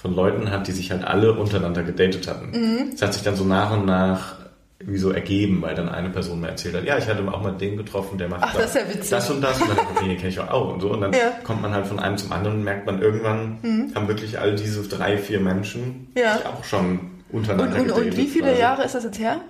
von 0.00 0.14
Leuten 0.14 0.50
hat, 0.52 0.68
die 0.68 0.72
sich 0.72 0.92
halt 0.92 1.02
alle 1.04 1.32
untereinander 1.32 1.82
gedatet 1.82 2.28
hatten. 2.28 2.50
Mhm. 2.52 2.90
Es 2.94 3.02
hat 3.02 3.12
sich 3.14 3.24
dann 3.24 3.34
so 3.34 3.42
nach 3.44 3.72
und 3.72 3.84
nach 3.84 4.36
irgendwie 4.78 4.98
so 5.00 5.10
ergeben, 5.10 5.60
weil 5.60 5.74
dann 5.74 5.88
eine 5.88 6.08
Person 6.08 6.40
mir 6.40 6.46
erzählt 6.50 6.76
hat, 6.76 6.84
ja, 6.84 6.96
ich 6.96 7.08
hatte 7.08 7.20
auch 7.32 7.42
mal 7.42 7.50
den 7.50 7.76
getroffen, 7.76 8.16
der 8.16 8.28
macht 8.28 8.42
Ach, 8.44 8.54
das 8.54 8.74
ja 8.74 8.82
das 9.10 9.28
und 9.28 9.40
das 9.40 9.60
und 9.60 9.68
dann, 9.70 9.78
okay, 9.96 10.14
kenne 10.14 10.28
ich 10.28 10.38
auch, 10.38 10.72
und 10.72 10.80
so. 10.80 10.90
Und 10.92 11.00
dann 11.00 11.12
Ja. 11.12 11.18
Mhm. 11.40 11.44
kommt 11.44 11.62
man 11.62 11.72
halt 11.74 11.88
von 11.88 11.98
einem 11.98 12.16
zum 12.16 12.30
anderen 12.30 12.58
und 12.58 12.62
merkt 12.64 12.86
man 12.86 13.02
irgendwann, 13.02 13.90
haben 13.96 14.06
wirklich 14.06 14.38
all 14.38 14.54
diese 14.54 14.82
drei, 14.88 15.18
vier 15.18 15.40
Menschen 15.40 16.12
Ja. 16.16 16.36
sich 16.36 16.46
auch 16.46 16.62
schon 16.62 16.84
Und, 16.90 17.10
untereinander 17.40 17.76
und, 17.80 17.82
gedatet. 17.88 18.04
und 18.06 18.16
wie 18.16 18.26
viele 18.28 18.50
quasi. 18.50 18.60
Jahre 18.60 18.84
ist 18.84 18.94
das 18.94 19.02
jetzt 19.02 19.18
her? 19.18 19.40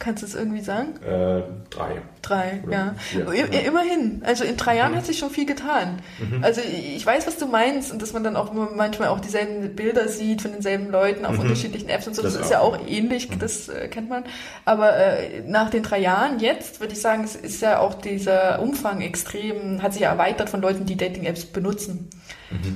Kannst 0.00 0.22
du 0.22 0.26
es 0.26 0.36
irgendwie 0.36 0.60
sagen? 0.60 0.94
Äh, 1.02 1.42
drei. 1.70 2.02
Drei, 2.22 2.60
Oder 2.64 2.72
ja. 2.72 2.94
vier, 2.98 3.26
ja. 3.34 3.60
Immerhin. 3.60 4.22
Also 4.24 4.44
in 4.44 4.56
drei 4.56 4.76
Jahren 4.76 4.94
hat 4.94 5.06
sich 5.06 5.18
schon 5.18 5.30
viel 5.30 5.46
getan. 5.46 6.00
Also 6.40 6.60
ich 6.60 7.04
weiß, 7.04 7.26
was 7.26 7.36
du 7.36 7.46
meinst 7.46 7.90
und 7.90 8.00
dass 8.00 8.12
man 8.12 8.22
dann 8.22 8.36
auch 8.36 8.52
nur 8.52 8.70
manchmal 8.76 9.08
auch 9.08 9.18
dieselben 9.18 9.74
Bilder 9.74 10.06
sieht 10.06 10.42
von 10.42 10.52
denselben 10.52 10.90
Leuten 10.90 11.24
auf 11.24 11.38
unterschiedlichen 11.38 11.88
Apps 11.88 12.06
und 12.06 12.14
so. 12.14 12.22
Das, 12.22 12.34
Das 12.34 12.42
ist 12.42 12.50
ja 12.50 12.60
auch. 12.60 12.78
auch 12.78 12.86
ähnlich, 12.86 13.28
das 13.40 13.68
äh, 13.68 13.88
kennt 13.88 14.08
man. 14.08 14.22
Aber 14.64 14.96
äh, 14.96 15.40
nach 15.46 15.70
den 15.70 15.82
drei 15.82 15.98
Jahren 15.98 16.38
jetzt 16.38 16.80
würde 16.80 16.92
ich 16.92 17.00
sagen, 17.00 17.24
es 17.24 17.34
ist 17.34 17.60
ja 17.62 17.80
auch 17.80 17.94
dieser 17.94 18.60
Umfang 18.60 19.00
extrem, 19.00 19.82
hat 19.82 19.94
sich 19.94 20.02
ja 20.02 20.10
erweitert 20.10 20.48
von 20.48 20.60
Leuten, 20.60 20.86
die 20.86 20.96
Dating-Apps 20.96 21.46
benutzen. 21.46 22.08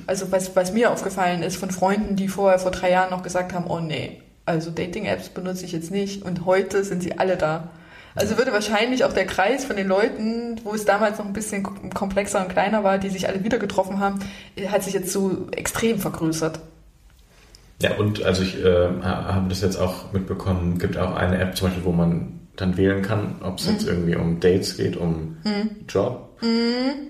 Also 0.07 0.33
was, 0.33 0.57
was 0.57 0.73
mir 0.73 0.91
aufgefallen 0.91 1.43
ist 1.43 1.57
von 1.57 1.71
Freunden, 1.71 2.17
die 2.17 2.29
vorher 2.29 2.59
vor 2.59 2.71
drei 2.73 2.91
Jahren 2.91 3.11
noch 3.11 3.23
gesagt 3.23 3.53
haben, 3.53 3.67
oh 3.69 3.81
nee, 3.81 4.22
also 4.47 4.71
Dating-Apps 4.71 5.31
benutze 5.31 5.65
ich 5.65 5.73
jetzt 5.73 5.91
nicht 5.91 6.25
und 6.25 6.45
heute 6.47 6.85
sind 6.85 7.03
sie 7.03 7.19
alle 7.19 7.37
da. 7.37 7.69
Also 8.15 8.37
würde 8.37 8.53
wahrscheinlich 8.53 9.05
auch 9.05 9.13
der 9.15 9.25
Kreis 9.25 9.65
von 9.65 9.77
den 9.77 9.89
Leuten, 9.89 10.61
wo 10.65 10.75
es 10.75 10.85
damals 10.85 11.19
noch 11.19 11.25
ein 11.25 11.33
bisschen 11.33 11.63
komplexer 11.95 12.43
und 12.43 12.49
kleiner 12.51 12.85
war, 12.85 12.99
die 12.99 13.09
sich 13.09 13.27
alle 13.29 13.43
wieder 13.43 13.59
getroffen 13.59 14.01
haben, 14.01 14.19
hat 14.69 14.83
sich 14.83 14.93
jetzt 14.93 15.13
so 15.13 15.47
extrem 15.53 15.99
vergrößert. 15.99 16.61
Ja, 17.81 17.97
und 17.97 18.23
also 18.23 18.43
ich 18.43 18.63
äh, 18.63 18.89
ha- 19.03 19.35
habe 19.35 19.49
das 19.49 19.61
jetzt 19.63 19.77
auch 19.77 20.13
mitbekommen, 20.13 20.79
gibt 20.79 20.99
auch 20.99 21.15
eine 21.17 21.39
App 21.39 21.57
zum 21.57 21.69
Beispiel, 21.69 21.85
wo 21.85 21.93
man 21.93 22.39
dann 22.57 22.77
wählen 22.77 23.01
kann, 23.03 23.37
ob 23.43 23.59
es 23.59 23.67
Mhm. 23.67 23.73
jetzt 23.73 23.87
irgendwie 23.89 24.15
um 24.17 24.41
Dates 24.41 24.77
geht, 24.77 24.97
um 24.99 25.39
Job 25.89 26.29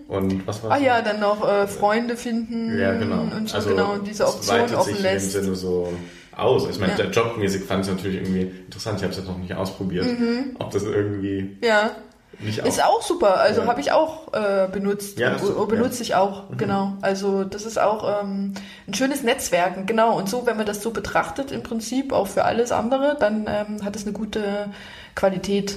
und 0.08 0.46
was 0.46 0.62
war 0.62 0.70
Ah 0.72 0.76
ja, 0.78 1.02
dann 1.02 1.18
noch 1.18 1.46
äh, 1.46 1.66
Freunde 1.66 2.16
finden 2.16 2.78
Ja, 2.78 2.92
genau. 2.94 3.22
und 3.22 3.48
so 3.48 3.56
also 3.56 3.70
genau 3.70 3.96
diese 3.98 4.22
es 4.24 4.28
Option 4.34 4.74
offen 4.76 5.02
lässt. 5.02 5.34
in 5.34 5.40
dem 5.40 5.44
Sinne 5.44 5.56
so 5.56 5.92
aus. 6.36 6.68
Ich 6.68 6.78
meine, 6.78 6.92
Ja. 6.92 6.98
der 6.98 7.10
jobmäßig 7.10 7.64
fand 7.64 7.84
ich 7.84 7.90
es 7.90 7.96
natürlich 7.96 8.16
irgendwie 8.22 8.42
interessant. 8.64 8.98
Ich 8.98 9.02
habe 9.02 9.12
es 9.12 9.18
jetzt 9.18 9.28
noch 9.28 9.38
nicht 9.38 9.54
ausprobiert, 9.54 10.06
ob 10.58 10.70
das 10.70 10.82
irgendwie 10.84 11.56
Ja, 11.62 11.90
nicht 12.40 12.60
Mhm. 12.62 12.66
ist 12.68 12.82
auch 12.82 13.02
super. 13.02 13.38
Also 13.40 13.62
Ja. 13.62 13.66
habe 13.66 13.80
ich 13.80 13.92
auch 13.92 14.32
äh, 14.32 14.68
benutzt. 14.72 15.18
Ja, 15.18 15.32
ist- 15.34 15.44
und 15.44 15.68
benutze 15.68 16.02
ich 16.02 16.14
auch, 16.14 16.44
genau. 16.56 16.94
Also 17.02 17.44
das 17.44 17.64
ist 17.66 17.78
auch 17.78 18.22
ähm, 18.22 18.54
ein 18.88 18.94
schönes 18.94 19.22
Netzwerken, 19.22 19.84
genau. 19.86 20.16
Und 20.16 20.28
so, 20.30 20.46
wenn 20.46 20.56
man 20.56 20.66
das 20.66 20.82
so 20.82 20.90
betrachtet 20.90 21.52
im 21.52 21.62
Prinzip, 21.62 22.12
auch 22.12 22.26
für 22.28 22.44
alles 22.44 22.72
andere, 22.72 23.16
dann 23.20 23.46
ähm, 23.48 23.84
hat 23.84 23.94
es 23.96 24.04
eine 24.04 24.12
gute 24.12 24.68
Qualität. 25.14 25.76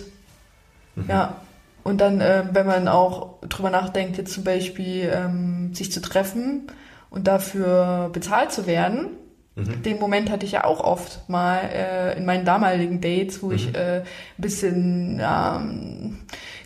Mhm. 0.95 1.05
Ja. 1.09 1.35
Und 1.83 1.99
dann, 2.01 2.19
äh, 2.21 2.43
wenn 2.51 2.65
man 2.65 2.87
auch 2.87 3.35
drüber 3.47 3.69
nachdenkt, 3.69 4.17
jetzt 4.17 4.33
zum 4.33 4.43
Beispiel 4.43 5.11
ähm, 5.13 5.75
sich 5.75 5.91
zu 5.91 6.01
treffen 6.01 6.71
und 7.11 7.27
dafür 7.27 8.09
bezahlt 8.11 8.51
zu 8.51 8.65
werden, 8.65 9.09
mhm. 9.55 9.83
den 9.83 9.99
Moment 9.99 10.29
hatte 10.29 10.45
ich 10.45 10.53
ja 10.53 10.63
auch 10.63 10.81
oft 10.81 11.27
mal 11.29 11.59
äh, 11.73 12.17
in 12.17 12.25
meinen 12.25 12.45
damaligen 12.45 13.01
Dates, 13.01 13.41
wo 13.41 13.47
mhm. 13.47 13.55
ich 13.55 13.75
äh, 13.75 14.01
ein 14.01 14.03
bisschen 14.37 15.21
ähm, 15.23 16.19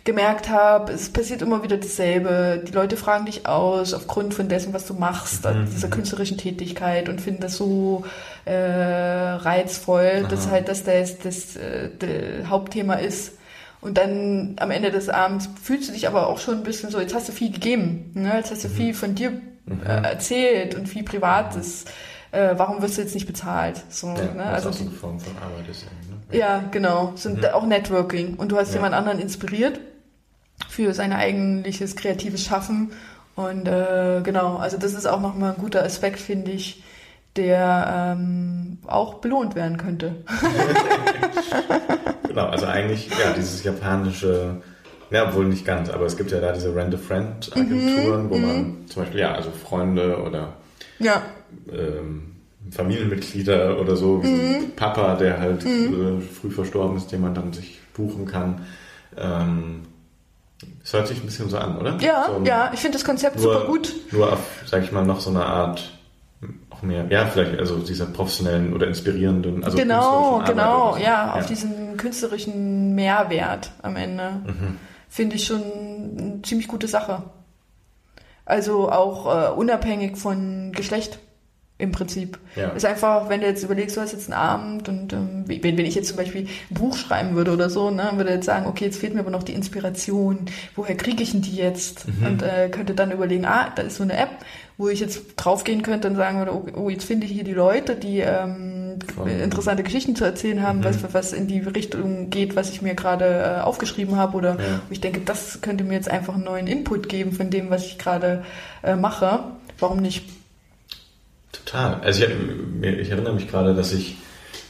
gemerkt 0.04 0.48
habe, 0.48 0.92
es 0.92 1.12
passiert 1.12 1.42
immer 1.42 1.62
wieder 1.62 1.76
dasselbe. 1.76 2.62
Die 2.66 2.72
Leute 2.72 2.96
fragen 2.96 3.26
dich 3.26 3.46
aus 3.46 3.94
aufgrund 3.94 4.34
von 4.34 4.48
dessen, 4.48 4.72
was 4.72 4.86
du 4.86 4.94
machst, 4.94 5.44
mhm. 5.44 5.66
dieser 5.70 5.88
künstlerischen 5.88 6.38
Tätigkeit 6.38 7.08
und 7.08 7.20
finden 7.20 7.42
das 7.42 7.56
so 7.56 8.04
äh, 8.44 8.54
reizvoll, 8.54 10.22
Aha. 10.22 10.28
dass 10.28 10.50
halt 10.50 10.68
das 10.68 10.84
das, 10.84 11.18
das, 11.18 11.56
äh, 11.56 11.90
das 11.98 12.48
Hauptthema 12.48 12.94
ist. 12.94 13.34
Und 13.80 13.96
dann 13.96 14.56
am 14.58 14.70
Ende 14.70 14.90
des 14.90 15.08
Abends 15.08 15.48
fühlst 15.62 15.88
du 15.88 15.92
dich 15.92 16.06
aber 16.06 16.26
auch 16.26 16.38
schon 16.38 16.58
ein 16.58 16.62
bisschen 16.64 16.90
so, 16.90 17.00
jetzt 17.00 17.14
hast 17.14 17.28
du 17.28 17.32
viel 17.32 17.50
gegeben, 17.50 18.10
ne? 18.14 18.34
jetzt 18.36 18.50
hast 18.50 18.64
du 18.64 18.68
mhm. 18.68 18.74
viel 18.74 18.94
von 18.94 19.14
dir 19.14 19.30
mhm. 19.30 19.80
äh, 19.86 20.02
erzählt 20.02 20.74
und 20.74 20.88
viel 20.88 21.02
Privates. 21.02 21.84
Äh, 22.32 22.54
warum 22.56 22.80
wirst 22.80 22.96
du 22.96 23.02
jetzt 23.02 23.14
nicht 23.14 23.26
bezahlt? 23.26 23.82
So, 23.88 24.08
ja, 24.08 24.34
ne? 24.34 24.44
Also 24.44 24.70
die 24.70 24.88
Form 24.88 25.18
von 25.18 25.36
Arbeit 25.38 25.68
ist 25.68 25.84
ne? 25.84 26.38
ja. 26.38 26.62
genau, 26.70 27.12
sind 27.16 27.38
mhm. 27.38 27.44
auch 27.52 27.66
Networking 27.66 28.36
und 28.36 28.52
du 28.52 28.56
hast 28.56 28.68
ja. 28.68 28.76
jemand 28.76 28.94
anderen 28.94 29.18
inspiriert 29.18 29.80
für 30.68 30.94
sein 30.94 31.12
eigentliches 31.12 31.96
kreatives 31.96 32.44
Schaffen 32.44 32.92
und 33.34 33.66
äh, 33.66 34.20
genau, 34.22 34.56
also 34.56 34.76
das 34.76 34.94
ist 34.94 35.06
auch 35.06 35.20
nochmal 35.20 35.54
ein 35.54 35.60
guter 35.60 35.82
Aspekt, 35.82 36.20
finde 36.20 36.50
ich, 36.50 36.84
der 37.36 38.16
ähm, 38.16 38.78
auch 38.86 39.14
belohnt 39.14 39.54
werden 39.54 39.76
könnte. 39.76 40.16
genau, 42.28 42.46
also 42.46 42.66
eigentlich, 42.66 43.08
ja, 43.08 43.32
dieses 43.36 43.64
japanische, 43.64 44.60
ja, 45.10 45.34
wohl 45.34 45.46
nicht 45.46 45.64
ganz, 45.64 45.88
aber 45.88 46.06
es 46.06 46.16
gibt 46.16 46.32
ja 46.32 46.40
da 46.40 46.52
diese 46.52 46.74
Rent-a-Friend-Agenturen, 46.74 48.24
mhm, 48.24 48.30
wo 48.30 48.36
man 48.36 48.56
mhm. 48.56 48.86
zum 48.88 49.02
Beispiel, 49.02 49.20
ja, 49.20 49.32
also 49.32 49.50
Freunde 49.50 50.22
oder 50.22 50.54
ja. 50.98 51.22
Ähm, 51.72 52.36
Familienmitglieder 52.70 53.80
oder 53.80 53.96
so, 53.96 54.22
wie 54.22 54.28
mhm. 54.28 54.70
Papa, 54.76 55.14
der 55.14 55.40
halt 55.40 55.64
mhm. 55.64 56.18
äh, 56.18 56.20
früh 56.20 56.50
verstorben 56.50 56.96
ist, 56.96 57.10
den 57.10 57.20
man 57.20 57.34
dann 57.34 57.52
sich 57.52 57.80
buchen 57.94 58.26
kann. 58.26 58.66
Ähm, 59.16 59.82
das 60.82 60.92
hört 60.92 61.08
sich 61.08 61.20
ein 61.20 61.26
bisschen 61.26 61.48
so 61.48 61.58
an, 61.58 61.78
oder? 61.78 61.96
Ja, 62.00 62.26
so 62.28 62.44
ja, 62.44 62.70
ich 62.72 62.80
finde 62.80 62.98
das 62.98 63.04
Konzept 63.04 63.36
nur, 63.36 63.54
super 63.54 63.66
gut. 63.66 63.94
Nur 64.12 64.32
auf, 64.32 64.40
sag 64.66 64.82
ich 64.82 64.92
mal, 64.92 65.04
noch 65.04 65.20
so 65.20 65.30
eine 65.30 65.44
Art 65.44 65.90
auch 66.70 66.82
mehr, 66.82 67.06
ja, 67.10 67.26
vielleicht 67.26 67.58
also 67.58 67.78
dieser 67.78 68.06
professionellen 68.06 68.72
oder 68.72 68.86
inspirierenden, 68.86 69.64
also 69.64 69.76
genau, 69.76 70.42
genau, 70.46 70.94
so. 70.94 71.02
ja, 71.02 71.34
auf 71.34 71.46
diesen 71.46 71.96
künstlerischen 71.96 72.94
Mehrwert 72.94 73.72
am 73.82 73.96
Ende 73.96 74.40
mhm. 74.46 74.76
finde 75.08 75.36
ich 75.36 75.44
schon 75.44 75.62
eine 75.62 76.42
ziemlich 76.42 76.68
gute 76.68 76.88
Sache. 76.88 77.22
Also 78.46 78.90
auch 78.90 79.26
äh, 79.26 79.50
unabhängig 79.52 80.16
von 80.16 80.72
Geschlecht 80.72 81.18
im 81.80 81.92
Prinzip. 81.92 82.38
Ja. 82.56 82.68
Ist 82.70 82.84
einfach, 82.84 83.28
wenn 83.28 83.40
du 83.40 83.46
jetzt 83.46 83.62
überlegst, 83.62 83.96
du 83.96 84.00
hast 84.00 84.12
jetzt 84.12 84.30
einen 84.30 84.40
Abend 84.40 84.88
und 84.88 85.12
ähm, 85.12 85.44
wenn, 85.46 85.62
wenn 85.62 85.86
ich 85.86 85.94
jetzt 85.94 86.08
zum 86.08 86.16
Beispiel 86.16 86.42
ein 86.42 86.74
Buch 86.74 86.96
schreiben 86.96 87.34
würde 87.34 87.52
oder 87.52 87.70
so, 87.70 87.90
ne, 87.90 88.10
würde 88.14 88.30
jetzt 88.30 88.46
sagen, 88.46 88.66
okay, 88.66 88.84
jetzt 88.84 88.98
fehlt 88.98 89.14
mir 89.14 89.20
aber 89.20 89.30
noch 89.30 89.42
die 89.42 89.54
Inspiration, 89.54 90.46
woher 90.76 90.96
kriege 90.96 91.22
ich 91.22 91.32
denn 91.32 91.42
die 91.42 91.56
jetzt? 91.56 92.06
Mhm. 92.06 92.26
Und 92.26 92.42
äh, 92.42 92.68
könnte 92.68 92.94
dann 92.94 93.10
überlegen, 93.12 93.44
ah, 93.44 93.72
da 93.74 93.82
ist 93.82 93.96
so 93.96 94.02
eine 94.02 94.16
App, 94.16 94.30
wo 94.78 94.88
ich 94.88 95.00
jetzt 95.00 95.22
draufgehen 95.36 95.82
könnte 95.82 96.08
und 96.08 96.16
sagen 96.16 96.38
würde, 96.38 96.78
oh, 96.78 96.88
jetzt 96.88 97.04
finde 97.04 97.26
ich 97.26 97.32
hier 97.32 97.44
die 97.44 97.52
Leute, 97.52 97.96
die 97.96 98.20
ähm, 98.20 98.98
interessante 99.26 99.82
Geschichten 99.82 100.16
zu 100.16 100.24
erzählen 100.24 100.62
haben, 100.62 100.78
mhm. 100.80 100.84
was, 100.84 101.14
was 101.14 101.32
in 101.32 101.46
die 101.46 101.60
Richtung 101.60 102.30
geht, 102.30 102.56
was 102.56 102.70
ich 102.70 102.82
mir 102.82 102.94
gerade 102.94 103.58
äh, 103.58 103.60
aufgeschrieben 103.60 104.16
habe 104.16 104.36
oder 104.36 104.50
ja. 104.52 104.80
ich 104.88 105.00
denke, 105.00 105.20
das 105.20 105.60
könnte 105.60 105.84
mir 105.84 105.94
jetzt 105.94 106.10
einfach 106.10 106.34
einen 106.34 106.44
neuen 106.44 106.66
Input 106.66 107.08
geben 107.08 107.32
von 107.32 107.50
dem, 107.50 107.70
was 107.70 107.84
ich 107.84 107.98
gerade 107.98 108.44
äh, 108.82 108.96
mache. 108.96 109.44
Warum 109.78 109.98
nicht? 109.98 110.39
Total. 111.52 112.00
Also 112.02 112.24
ich, 112.24 112.30
ich 112.82 113.10
erinnere 113.10 113.34
mich 113.34 113.48
gerade, 113.48 113.74
dass 113.74 113.92
ich 113.92 114.16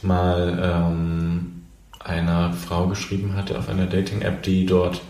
mal 0.01 0.59
ähm, 0.61 1.63
einer 1.99 2.53
Frau 2.53 2.87
geschrieben 2.87 3.35
hatte 3.35 3.57
auf 3.57 3.69
einer 3.69 3.85
Dating-App, 3.85 4.43
die 4.43 4.65
dort 4.65 5.01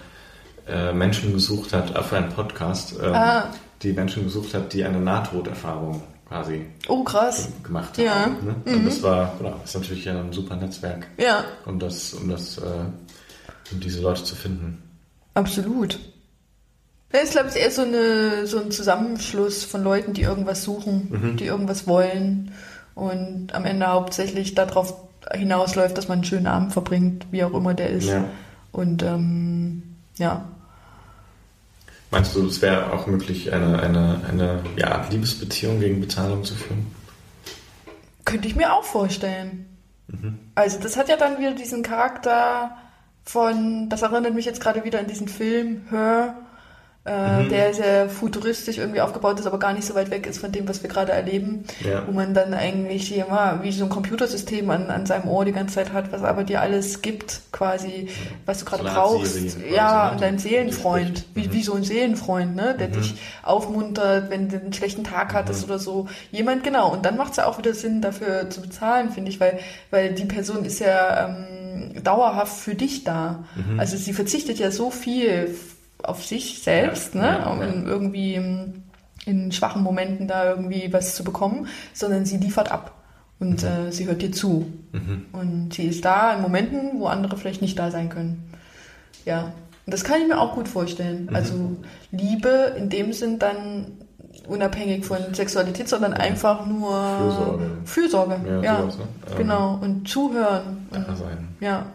äh, 0.67 0.91
Menschen 0.93 1.33
gesucht 1.33 1.73
hat, 1.73 1.95
auf 1.95 2.11
einen 2.13 2.29
Podcast, 2.29 2.95
ähm, 3.01 3.13
ah 3.13 3.45
die 3.83 3.93
Menschen 3.93 4.23
gesucht 4.23 4.53
hat, 4.53 4.73
die 4.73 4.83
eine 4.83 4.99
Nahtoderfahrung 4.99 6.03
quasi 6.27 6.65
oh, 6.87 7.03
krass. 7.03 7.49
gemacht 7.63 7.97
ja. 7.97 8.15
haben. 8.15 8.37
Ne? 8.45 8.55
Mhm. 8.65 8.73
Und 8.73 8.85
das 8.85 9.03
war, 9.03 9.33
oder, 9.39 9.59
ist 9.63 9.75
natürlich 9.75 10.07
ein 10.07 10.31
super 10.31 10.55
Netzwerk, 10.55 11.07
ja. 11.17 11.43
um 11.65 11.79
das, 11.79 12.13
um 12.13 12.29
das, 12.29 12.57
äh, 12.57 12.61
um 13.71 13.79
diese 13.79 14.01
Leute 14.01 14.23
zu 14.23 14.35
finden. 14.35 14.81
Absolut. 15.33 15.99
Das 17.11 17.23
ist, 17.23 17.31
glaube 17.31 17.49
ich, 17.49 17.55
eher 17.55 17.71
so, 17.71 17.81
eine, 17.81 18.47
so 18.47 18.59
ein 18.59 18.71
Zusammenschluss 18.71 19.63
von 19.63 19.83
Leuten, 19.83 20.13
die 20.13 20.21
irgendwas 20.21 20.63
suchen, 20.63 21.07
mhm. 21.09 21.37
die 21.37 21.45
irgendwas 21.45 21.87
wollen 21.87 22.51
und 22.95 23.53
am 23.53 23.65
Ende 23.65 23.87
hauptsächlich 23.87 24.55
darauf 24.55 24.93
hinausläuft, 25.33 25.97
dass 25.97 26.07
man 26.07 26.19
einen 26.19 26.25
schönen 26.25 26.47
Abend 26.47 26.73
verbringt, 26.73 27.27
wie 27.31 27.43
auch 27.43 27.53
immer 27.53 27.73
der 27.73 27.89
ist. 27.89 28.07
Ja. 28.07 28.25
Und 28.71 29.03
ähm, 29.03 29.83
ja, 30.17 30.45
Meinst 32.11 32.35
du, 32.35 32.45
es 32.45 32.61
wäre 32.61 32.91
auch 32.91 33.07
möglich, 33.07 33.53
eine, 33.53 33.81
eine, 33.81 34.19
eine 34.27 34.63
ja, 34.75 35.07
Liebesbeziehung 35.09 35.79
gegen 35.79 36.01
Bezahlung 36.01 36.43
zu 36.43 36.55
führen? 36.55 36.93
Könnte 38.25 38.49
ich 38.49 38.55
mir 38.57 38.73
auch 38.73 38.83
vorstellen. 38.83 39.65
Mhm. 40.07 40.37
Also 40.53 40.77
das 40.79 40.97
hat 40.97 41.07
ja 41.07 41.15
dann 41.15 41.39
wieder 41.39 41.53
diesen 41.53 41.83
Charakter 41.83 42.75
von, 43.23 43.87
das 43.87 44.01
erinnert 44.01 44.33
mich 44.33 44.45
jetzt 44.45 44.59
gerade 44.59 44.83
wieder 44.83 44.99
an 44.99 45.07
diesen 45.07 45.29
Film 45.29 45.83
Her, 45.89 46.35
äh, 47.03 47.41
mhm. 47.41 47.49
der 47.49 47.73
sehr 47.73 48.09
futuristisch 48.09 48.77
irgendwie 48.77 49.01
aufgebaut 49.01 49.39
ist, 49.39 49.47
aber 49.47 49.57
gar 49.57 49.73
nicht 49.73 49.87
so 49.87 49.95
weit 49.95 50.11
weg 50.11 50.27
ist 50.27 50.37
von 50.37 50.51
dem, 50.51 50.67
was 50.69 50.83
wir 50.83 50.89
gerade 50.89 51.11
erleben, 51.11 51.63
ja. 51.83 52.05
wo 52.05 52.11
man 52.11 52.35
dann 52.35 52.53
eigentlich 52.53 53.17
immer 53.17 53.61
wie 53.63 53.71
so 53.71 53.85
ein 53.85 53.89
Computersystem 53.89 54.69
an, 54.69 54.91
an 54.91 55.07
seinem 55.07 55.27
Ohr 55.27 55.43
die 55.43 55.51
ganze 55.51 55.75
Zeit 55.75 55.93
hat, 55.93 56.11
was 56.11 56.21
aber 56.21 56.43
dir 56.43 56.61
alles 56.61 57.01
gibt, 57.01 57.41
quasi, 57.51 58.09
was 58.45 58.59
du 58.59 58.65
gerade 58.65 58.83
so 58.83 58.89
brauchst. 58.89 59.57
Ja, 59.73 60.05
ne? 60.05 60.11
und 60.11 60.21
dein 60.21 60.37
Seelenfreund, 60.37 61.25
wie, 61.33 61.47
mhm. 61.47 61.53
wie 61.53 61.63
so 61.63 61.73
ein 61.73 61.83
Seelenfreund, 61.83 62.55
ne, 62.55 62.75
der 62.77 62.89
mhm. 62.89 62.93
dich 62.93 63.15
aufmuntert, 63.41 64.29
wenn 64.29 64.49
du 64.49 64.57
einen 64.57 64.73
schlechten 64.73 65.03
Tag 65.03 65.33
hattest 65.33 65.65
mhm. 65.65 65.71
oder 65.71 65.79
so. 65.79 66.07
Jemand, 66.29 66.63
genau. 66.63 66.91
Und 66.93 67.03
dann 67.03 67.17
macht 67.17 67.31
es 67.31 67.37
ja 67.37 67.47
auch 67.47 67.57
wieder 67.57 67.73
Sinn, 67.73 68.01
dafür 68.01 68.51
zu 68.51 68.61
bezahlen, 68.61 69.09
finde 69.09 69.31
ich, 69.31 69.39
weil, 69.39 69.59
weil 69.89 70.13
die 70.13 70.25
Person 70.25 70.65
ist 70.65 70.79
ja 70.79 71.29
ähm, 71.29 72.03
dauerhaft 72.03 72.59
für 72.59 72.75
dich 72.75 73.03
da. 73.03 73.43
Mhm. 73.55 73.79
Also 73.79 73.97
sie 73.97 74.13
verzichtet 74.13 74.59
ja 74.59 74.69
so 74.69 74.91
viel 74.91 75.55
auf 76.03 76.25
sich 76.25 76.61
selbst, 76.61 77.15
ja, 77.15 77.21
ne, 77.21 77.27
ja, 77.39 77.49
um 77.49 77.61
ja. 77.61 77.67
irgendwie 77.85 78.39
in 79.25 79.51
schwachen 79.51 79.83
Momenten 79.83 80.27
da 80.27 80.49
irgendwie 80.49 80.91
was 80.91 81.15
zu 81.15 81.23
bekommen, 81.23 81.67
sondern 81.93 82.25
sie 82.25 82.37
liefert 82.37 82.71
ab 82.71 82.93
und 83.39 83.63
mhm. 83.63 83.87
äh, 83.87 83.91
sie 83.91 84.07
hört 84.07 84.21
dir 84.21 84.31
zu. 84.31 84.71
Mhm. 84.91 85.25
Und 85.31 85.73
sie 85.73 85.85
ist 85.85 86.05
da 86.05 86.33
in 86.35 86.41
Momenten, 86.41 86.99
wo 86.99 87.07
andere 87.07 87.37
vielleicht 87.37 87.61
nicht 87.61 87.77
da 87.77 87.91
sein 87.91 88.09
können. 88.09 88.51
Ja, 89.25 89.53
und 89.85 89.93
das 89.93 90.03
kann 90.03 90.21
ich 90.21 90.27
mir 90.27 90.39
auch 90.39 90.53
gut 90.53 90.67
vorstellen. 90.67 91.27
Mhm. 91.29 91.35
Also 91.35 91.77
Liebe 92.11 92.75
in 92.77 92.89
dem 92.89 93.13
Sinn 93.13 93.39
dann 93.39 93.87
unabhängig 94.47 95.05
von 95.05 95.33
Sexualität, 95.33 95.89
sondern 95.89 96.13
einfach 96.13 96.65
nur 96.65 96.91
Fürsorge. 97.17 97.71
Fürsorge, 97.85 98.39
ja. 98.45 98.61
ja. 98.61 98.81
Sowas, 98.81 98.97
ne? 98.97 99.05
Genau, 99.37 99.79
und 99.81 100.07
zuhören. 100.07 100.87
Da 100.91 101.15
sein. 101.15 101.47
Ja. 101.59 101.85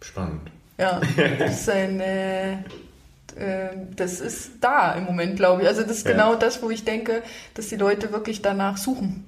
Spannend. 0.00 0.50
Ja, 0.78 1.00
das 1.38 1.60
ist 1.62 1.70
ein, 1.70 2.00
äh, 2.00 2.52
äh, 2.52 3.70
das 3.96 4.20
ist 4.20 4.52
da 4.60 4.92
im 4.92 5.04
Moment, 5.04 5.36
glaube 5.36 5.62
ich. 5.62 5.68
Also 5.68 5.82
das 5.82 5.98
ist 5.98 6.06
ja. 6.06 6.12
genau 6.12 6.34
das, 6.34 6.62
wo 6.62 6.68
ich 6.70 6.84
denke, 6.84 7.22
dass 7.54 7.68
die 7.68 7.76
Leute 7.76 8.12
wirklich 8.12 8.42
danach 8.42 8.76
suchen. 8.76 9.24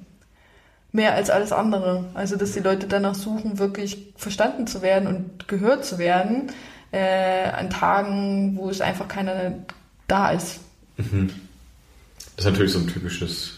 Mehr 0.93 1.15
als 1.15 1.31
alles 1.31 1.53
andere. 1.53 2.05
Also 2.15 2.37
dass 2.37 2.53
die 2.53 2.61
Leute 2.61 2.87
danach 2.87 3.15
suchen, 3.15 3.59
wirklich 3.59 4.13
verstanden 4.17 4.67
zu 4.67 4.83
werden 4.83 5.07
und 5.07 5.49
gehört 5.49 5.85
zu 5.85 5.99
werden 5.99 6.53
äh, 6.93 7.49
an 7.51 7.71
Tagen, 7.71 8.57
wo 8.57 8.71
es 8.71 8.81
einfach 8.81 9.09
keiner 9.09 9.53
da 10.07 10.31
ist. 10.31 10.61
Mhm. 10.97 11.31
Das 12.37 12.45
ist 12.45 12.53
natürlich 12.53 12.73
so 12.73 12.79
ein 12.79 12.87
typisches 12.87 13.58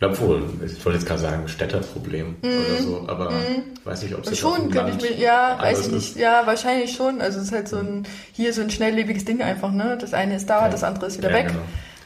obwohl, 0.00 0.42
ich 0.64 0.84
wollte 0.84 0.98
jetzt 0.98 1.06
gerade 1.06 1.20
sagen, 1.20 1.48
Städterproblem 1.48 2.36
mm, 2.42 2.46
oder 2.46 2.82
so, 2.82 3.04
aber 3.06 3.30
mm. 3.30 3.62
weiß 3.84 4.02
nicht, 4.02 4.14
ob 4.14 4.26
es 4.26 4.38
schon 4.38 4.70
könnte 4.70 4.96
ich 4.96 5.10
mir, 5.10 5.18
ja, 5.18 5.56
weiß 5.58 5.86
ich 5.86 5.92
nicht, 5.92 6.16
ja, 6.16 6.42
wahrscheinlich 6.46 6.92
schon. 6.92 7.20
Also 7.20 7.38
es 7.38 7.46
ist 7.46 7.52
halt 7.52 7.68
so 7.68 7.78
ein 7.78 8.04
hier 8.32 8.52
so 8.52 8.62
ein 8.62 8.70
schnelllebiges 8.70 9.24
Ding 9.24 9.40
einfach, 9.40 9.70
ne? 9.72 9.96
Das 10.00 10.12
eine 10.14 10.36
ist 10.36 10.50
da, 10.50 10.62
ja. 10.62 10.68
das 10.68 10.82
andere 10.84 11.06
ist 11.06 11.18
wieder 11.18 11.30
ja, 11.30 11.36
weg. 11.36 11.46
Genau. 11.48 11.60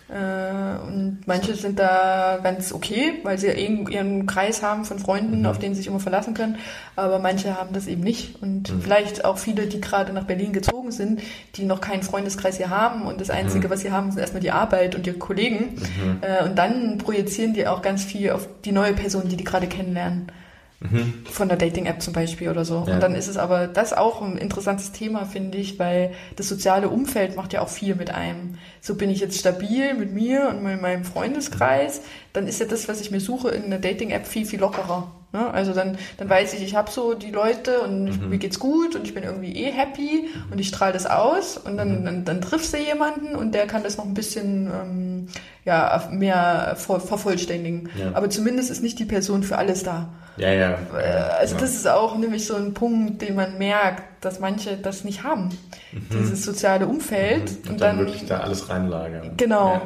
Äh, 0.09 0.87
und 0.87 1.21
manche 1.27 1.55
sind 1.55 1.79
da 1.79 2.39
ganz 2.43 2.73
okay, 2.73 3.15
weil 3.25 3.39
sie 3.39 3.49
ihren 3.49 4.27
Kreis 4.27 4.63
haben 4.63 4.85
von 4.85 4.99
Freunden, 4.99 5.41
mhm. 5.41 5.47
auf 5.47 5.59
den 5.59 5.75
sie 5.75 5.79
sich 5.79 5.87
immer 5.87 6.01
verlassen 6.01 6.35
können. 6.35 6.57
Aber 6.97 7.19
manche 7.19 7.59
haben 7.59 7.73
das 7.73 7.87
eben 7.87 8.03
nicht. 8.03 8.43
Und 8.43 8.73
mhm. 8.73 8.81
vielleicht 8.81 9.25
auch 9.25 9.39
viele, 9.39 9.67
die 9.67 9.81
gerade 9.81 10.13
nach 10.13 10.25
Berlin 10.25 10.53
gezogen 10.53 10.93
sind, 10.93 11.21
die 11.57 11.65
noch 11.65 11.81
keinen 11.81 12.03
Freundeskreis 12.03 12.57
hier 12.57 12.71
haben. 12.71 13.03
Und 13.03 13.21
das 13.21 13.31
Einzige, 13.31 13.69
mhm. 13.69 13.73
was 13.73 13.81
sie 13.81 13.93
haben, 13.93 14.11
sind 14.11 14.21
erstmal 14.21 14.43
die 14.43 14.51
Arbeit 14.51 14.95
und 14.95 15.07
ihre 15.07 15.19
Kollegen. 15.19 15.75
Mhm. 15.75 16.19
Äh, 16.23 16.45
und 16.45 16.57
dann 16.57 16.99
projizieren 16.99 17.53
die 17.53 17.67
auch 17.67 17.83
ganz 17.83 18.05
viel 18.05 18.31
auf 18.31 18.49
die 18.65 18.73
neue 18.73 18.95
Person, 18.95 19.29
die 19.29 19.37
die 19.37 19.45
gerade 19.45 19.67
kennenlernen. 19.67 20.33
Mhm. 20.81 21.25
Von 21.25 21.49
der 21.49 21.59
Dating-App 21.59 22.01
zum 22.01 22.13
Beispiel 22.13 22.49
oder 22.49 22.65
so. 22.65 22.85
Ja. 22.87 22.95
Und 22.95 23.03
dann 23.03 23.17
ist 23.17 23.27
es 23.27 23.37
aber 23.37 23.67
das 23.67 23.93
auch 23.93 24.23
ein 24.23 24.39
interessantes 24.39 24.93
Thema, 24.93 25.25
finde 25.25 25.59
ich, 25.59 25.79
weil 25.79 26.13
das 26.37 26.49
soziale 26.49 26.89
Umfeld 26.89 27.35
macht 27.35 27.53
ja 27.53 27.63
auch 27.63 27.69
viel 27.69 27.97
mit 27.97 28.11
einem. 28.11 28.59
So 28.81 28.95
bin 28.95 29.11
ich 29.11 29.19
jetzt 29.19 29.39
stabil 29.39 29.95
mit 29.95 30.13
mir 30.13 30.49
und 30.49 30.63
mit 30.63 30.81
meinem 30.81 31.05
Freundeskreis, 31.05 32.03
dann 32.33 32.47
ist 32.47 32.61
ja 32.61 32.67
das, 32.67 32.87
was 32.89 33.01
ich 33.01 33.11
mir 33.11 33.21
suche 33.21 33.49
in 33.49 33.65
einer 33.65 33.79
Dating-App 33.79 34.27
viel, 34.27 34.47
viel 34.47 34.61
lockerer. 34.61 35.13
Ne? 35.33 35.51
Also 35.51 35.75
dann, 35.75 35.99
dann 36.17 36.31
weiß 36.31 36.55
ich, 36.55 36.63
ich 36.63 36.75
habe 36.75 36.91
so 36.91 37.13
die 37.13 37.31
Leute 37.31 37.81
und 37.81 38.05
mhm. 38.05 38.31
mir 38.31 38.39
geht's 38.39 38.59
gut 38.59 38.97
und 38.97 39.05
ich 39.05 39.15
bin 39.15 39.25
irgendwie 39.25 39.53
eh 39.53 39.71
happy 39.71 40.31
und 40.51 40.59
ich 40.59 40.69
strahle 40.69 40.95
das 40.95 41.05
aus 41.05 41.59
und 41.59 41.77
dann, 41.77 42.01
mhm. 42.01 42.05
dann, 42.05 42.25
dann 42.25 42.41
triffst 42.41 42.73
du 42.73 42.79
jemanden 42.79 43.37
und 43.37 43.55
der 43.55 43.67
kann 43.67 43.83
das 43.83 43.99
noch 43.99 44.07
ein 44.07 44.15
bisschen 44.15 44.71
ähm, 44.73 45.29
ja, 45.67 46.09
mehr 46.11 46.75
ver 46.79 46.99
vervollständigen. 47.01 47.91
Ja. 47.99 48.13
Aber 48.15 48.31
zumindest 48.31 48.71
ist 48.71 48.83
nicht 48.83 48.99
die 48.99 49.05
Person 49.05 49.43
für 49.43 49.59
alles 49.59 49.83
da. 49.83 50.09
Ja, 50.39 50.51
ja. 50.53 50.79
Äh, 50.97 51.03
also 51.39 51.57
ja. 51.57 51.61
das 51.61 51.75
ist 51.75 51.87
auch 51.87 52.17
nämlich 52.17 52.47
so 52.47 52.57
ein 52.57 52.73
Punkt, 52.73 53.21
den 53.21 53.35
man 53.35 53.59
merkt, 53.59 54.25
dass 54.25 54.41
manche 54.41 54.79
das 54.79 55.05
nicht 55.05 55.25
haben. 55.25 55.51
Mhm. 55.93 56.07
Dieses 56.13 56.43
soziale 56.43 56.87
Umfeld. 56.87 57.51
Mhm. 57.51 57.57
Und, 57.57 57.69
und 57.71 57.81
dann, 57.83 57.97
dann, 57.97 58.07
wirklich 58.07 58.27
da 58.27 58.41
alles 58.41 58.71
reinlagern. 58.71 59.37
Genau. 59.37 59.83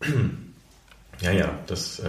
Ja, 0.00 0.10
ja, 1.22 1.32
ja 1.32 1.48
das 1.66 1.98
äh, 1.98 2.08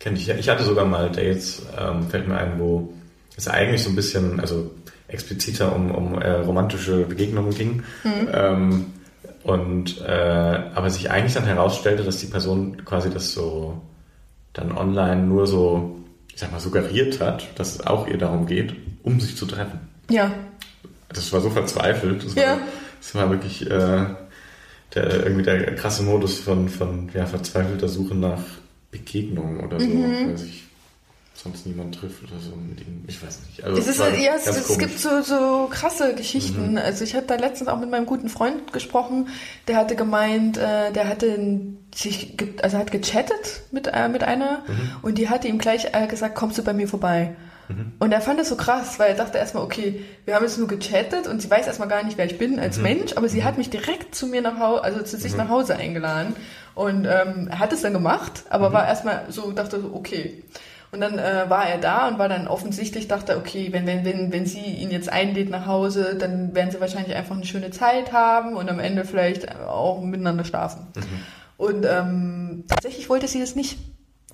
kenne 0.00 0.18
ich. 0.18 0.28
Ich 0.28 0.48
hatte 0.48 0.64
sogar 0.64 0.84
mal 0.84 1.10
Dates, 1.10 1.62
ähm, 1.78 2.08
fällt 2.08 2.26
mir 2.26 2.36
ein, 2.36 2.58
wo 2.58 2.92
es 3.36 3.46
eigentlich 3.46 3.84
so 3.84 3.90
ein 3.90 3.96
bisschen, 3.96 4.40
also 4.40 4.72
expliziter 5.06 5.74
um, 5.74 5.90
um 5.92 6.20
äh, 6.20 6.30
romantische 6.30 7.04
Begegnungen 7.04 7.54
ging. 7.54 7.82
Mhm. 8.02 8.28
Ähm, 8.32 8.86
und 9.42 10.00
äh, 10.02 10.10
aber 10.74 10.90
sich 10.90 11.10
eigentlich 11.10 11.34
dann 11.34 11.44
herausstellte, 11.44 12.02
dass 12.02 12.18
die 12.18 12.26
Person 12.26 12.84
quasi 12.84 13.10
das 13.10 13.32
so 13.32 13.80
dann 14.52 14.76
online 14.76 15.22
nur 15.22 15.46
so, 15.46 15.96
ich 16.32 16.40
sag 16.40 16.52
mal, 16.52 16.60
suggeriert 16.60 17.20
hat, 17.20 17.48
dass 17.58 17.76
es 17.76 17.86
auch 17.86 18.06
ihr 18.06 18.18
darum 18.18 18.46
geht, 18.46 18.74
um 19.02 19.20
sich 19.20 19.36
zu 19.36 19.46
treffen. 19.46 19.80
Ja. 20.10 20.32
Das 21.08 21.32
war 21.32 21.40
so 21.40 21.50
verzweifelt. 21.50 22.24
Das 22.24 22.34
ja. 22.34 22.52
War, 22.52 22.58
das 23.00 23.14
war 23.14 23.30
wirklich 23.30 23.62
äh, 23.70 24.06
der, 24.94 25.24
irgendwie 25.24 25.42
der 25.42 25.74
krasse 25.74 26.02
Modus 26.02 26.38
von, 26.38 26.68
von 26.68 27.08
ja, 27.14 27.26
verzweifelter 27.26 27.88
Suche 27.88 28.14
nach 28.14 28.42
Begegnung 28.90 29.60
oder 29.60 29.80
so. 29.80 29.86
Mhm. 29.86 30.32
Weiß 30.32 30.42
ich 30.42 30.64
sonst 31.42 31.66
niemand 31.66 31.94
trifft 31.94 32.22
oder 32.24 32.38
so. 32.38 32.52
Ich 33.06 33.24
weiß 33.24 33.40
nicht. 33.46 33.64
Also, 33.64 33.78
es, 33.78 33.86
ist, 33.86 33.98
ja, 33.98 34.34
es, 34.36 34.46
es 34.46 34.78
gibt 34.78 34.98
so, 34.98 35.22
so 35.22 35.68
krasse 35.70 36.14
Geschichten. 36.14 36.72
Mhm. 36.72 36.78
Also 36.78 37.04
ich 37.04 37.14
hatte 37.14 37.28
da 37.28 37.36
letztens 37.36 37.68
auch 37.68 37.80
mit 37.80 37.90
meinem 37.90 38.06
guten 38.06 38.28
Freund 38.28 38.72
gesprochen, 38.72 39.28
der 39.66 39.76
hatte 39.76 39.96
gemeint, 39.96 40.58
äh, 40.58 40.92
der 40.92 41.08
hatte 41.08 41.60
sich, 41.94 42.36
also 42.62 42.78
hat 42.78 42.92
gechattet 42.92 43.62
mit, 43.70 43.86
äh, 43.86 44.08
mit 44.08 44.22
einer 44.22 44.64
mhm. 44.66 44.90
und 45.02 45.18
die 45.18 45.28
hatte 45.28 45.48
ihm 45.48 45.58
gleich 45.58 45.86
äh, 45.92 46.06
gesagt, 46.06 46.34
kommst 46.34 46.58
du 46.58 46.62
bei 46.62 46.72
mir 46.72 46.88
vorbei? 46.88 47.34
Mhm. 47.70 47.92
Und 47.98 48.12
er 48.12 48.20
fand 48.20 48.40
das 48.40 48.48
so 48.48 48.56
krass, 48.56 48.98
weil 48.98 49.10
er 49.10 49.16
dachte 49.16 49.38
erstmal, 49.38 49.62
okay, 49.62 50.04
wir 50.24 50.34
haben 50.34 50.42
jetzt 50.42 50.58
nur 50.58 50.68
gechattet 50.68 51.26
und 51.28 51.40
sie 51.40 51.50
weiß 51.50 51.66
erstmal 51.66 51.88
gar 51.88 52.02
nicht, 52.02 52.18
wer 52.18 52.26
ich 52.26 52.38
bin 52.38 52.58
als 52.58 52.76
mhm. 52.76 52.82
Mensch, 52.82 53.12
aber 53.16 53.28
sie 53.28 53.40
mhm. 53.40 53.44
hat 53.44 53.58
mich 53.58 53.70
direkt 53.70 54.14
zu 54.14 54.26
mir 54.26 54.42
nach 54.42 54.58
Hause, 54.58 54.82
also 54.82 55.02
zu 55.02 55.16
sich 55.16 55.32
mhm. 55.32 55.38
nach 55.38 55.48
Hause 55.48 55.76
eingeladen. 55.76 56.34
Und 56.74 57.06
ähm, 57.06 57.48
er 57.50 57.58
hat 57.58 57.72
es 57.72 57.82
dann 57.82 57.92
gemacht, 57.92 58.44
aber 58.50 58.72
war 58.72 58.86
erstmal 58.86 59.26
so, 59.28 59.52
dachte 59.52 59.80
so, 59.80 59.90
okay. 59.94 60.44
Und 60.92 61.00
dann 61.00 61.18
äh, 61.18 61.48
war 61.48 61.68
er 61.68 61.78
da 61.78 62.08
und 62.08 62.18
war 62.18 62.28
dann 62.28 62.48
offensichtlich, 62.48 63.06
dachte, 63.06 63.36
okay, 63.36 63.68
wenn, 63.70 63.86
wenn, 63.86 64.04
wenn, 64.04 64.32
wenn 64.32 64.46
sie 64.46 64.58
ihn 64.58 64.90
jetzt 64.90 65.08
einlädt 65.08 65.48
nach 65.48 65.66
Hause, 65.66 66.16
dann 66.18 66.52
werden 66.54 66.72
sie 66.72 66.80
wahrscheinlich 66.80 67.14
einfach 67.14 67.36
eine 67.36 67.46
schöne 67.46 67.70
Zeit 67.70 68.12
haben 68.12 68.56
und 68.56 68.68
am 68.68 68.80
Ende 68.80 69.04
vielleicht 69.04 69.56
auch 69.56 70.02
miteinander 70.02 70.44
schlafen. 70.44 70.88
Mhm. 70.96 71.02
Und 71.58 71.86
ähm, 71.88 72.64
tatsächlich 72.66 73.08
wollte 73.08 73.28
sie 73.28 73.38
das 73.38 73.54
nicht. 73.54 73.78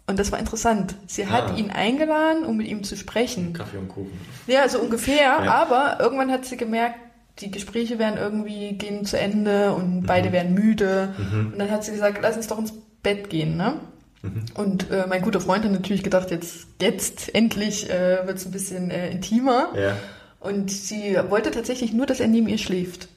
Und 0.07 0.19
das 0.19 0.31
war 0.31 0.39
interessant. 0.39 0.95
Sie 1.07 1.27
hat 1.27 1.51
ah. 1.51 1.57
ihn 1.57 1.71
eingeladen, 1.71 2.45
um 2.45 2.57
mit 2.57 2.69
ihm 2.69 2.85
zu 2.85 2.97
sprechen. 2.97 3.53
Kaffee 3.53 3.79
und 3.79 3.89
Kuchen. 3.89 4.13
Ja, 4.47 4.69
so 4.69 4.79
ungefähr. 4.79 5.17
Ja. 5.45 5.53
Aber 5.53 5.99
irgendwann 6.01 6.31
hat 6.31 6.45
sie 6.45 6.57
gemerkt, 6.57 6.97
die 7.41 7.51
Gespräche 7.51 7.99
werden 7.99 8.17
irgendwie 8.17 8.73
gehen 8.75 9.05
zu 9.05 9.19
Ende 9.19 9.73
und 9.73 10.03
mhm. 10.03 10.07
beide 10.07 10.33
werden 10.33 10.55
müde. 10.55 11.15
Mhm. 11.19 11.53
Und 11.53 11.59
dann 11.59 11.71
hat 11.71 11.85
sie 11.85 11.93
gesagt, 11.93 12.19
lass 12.23 12.37
uns 12.37 12.47
doch 12.47 12.59
ins 12.59 12.73
Bett 13.03 13.31
gehen, 13.31 13.57
ne? 13.57 13.75
Mhm. 14.23 14.45
Und 14.55 14.91
äh, 14.91 15.07
mein 15.09 15.23
guter 15.23 15.41
Freund 15.41 15.65
hat 15.65 15.73
natürlich 15.73 16.03
gedacht, 16.03 16.31
jetzt, 16.31 16.67
jetzt 16.81 17.35
endlich 17.35 17.91
äh, 17.91 18.27
wird 18.27 18.39
es 18.39 18.47
ein 18.47 18.53
bisschen 18.53 18.91
äh, 18.91 19.11
intimer. 19.11 19.69
Ja. 19.77 19.97
Und 20.41 20.71
sie 20.71 21.19
wollte 21.29 21.51
tatsächlich 21.51 21.93
nur, 21.93 22.07
dass 22.07 22.21
er 22.21 22.29
neben 22.29 22.49
ihr 22.49 22.59
schläft. 22.59 23.09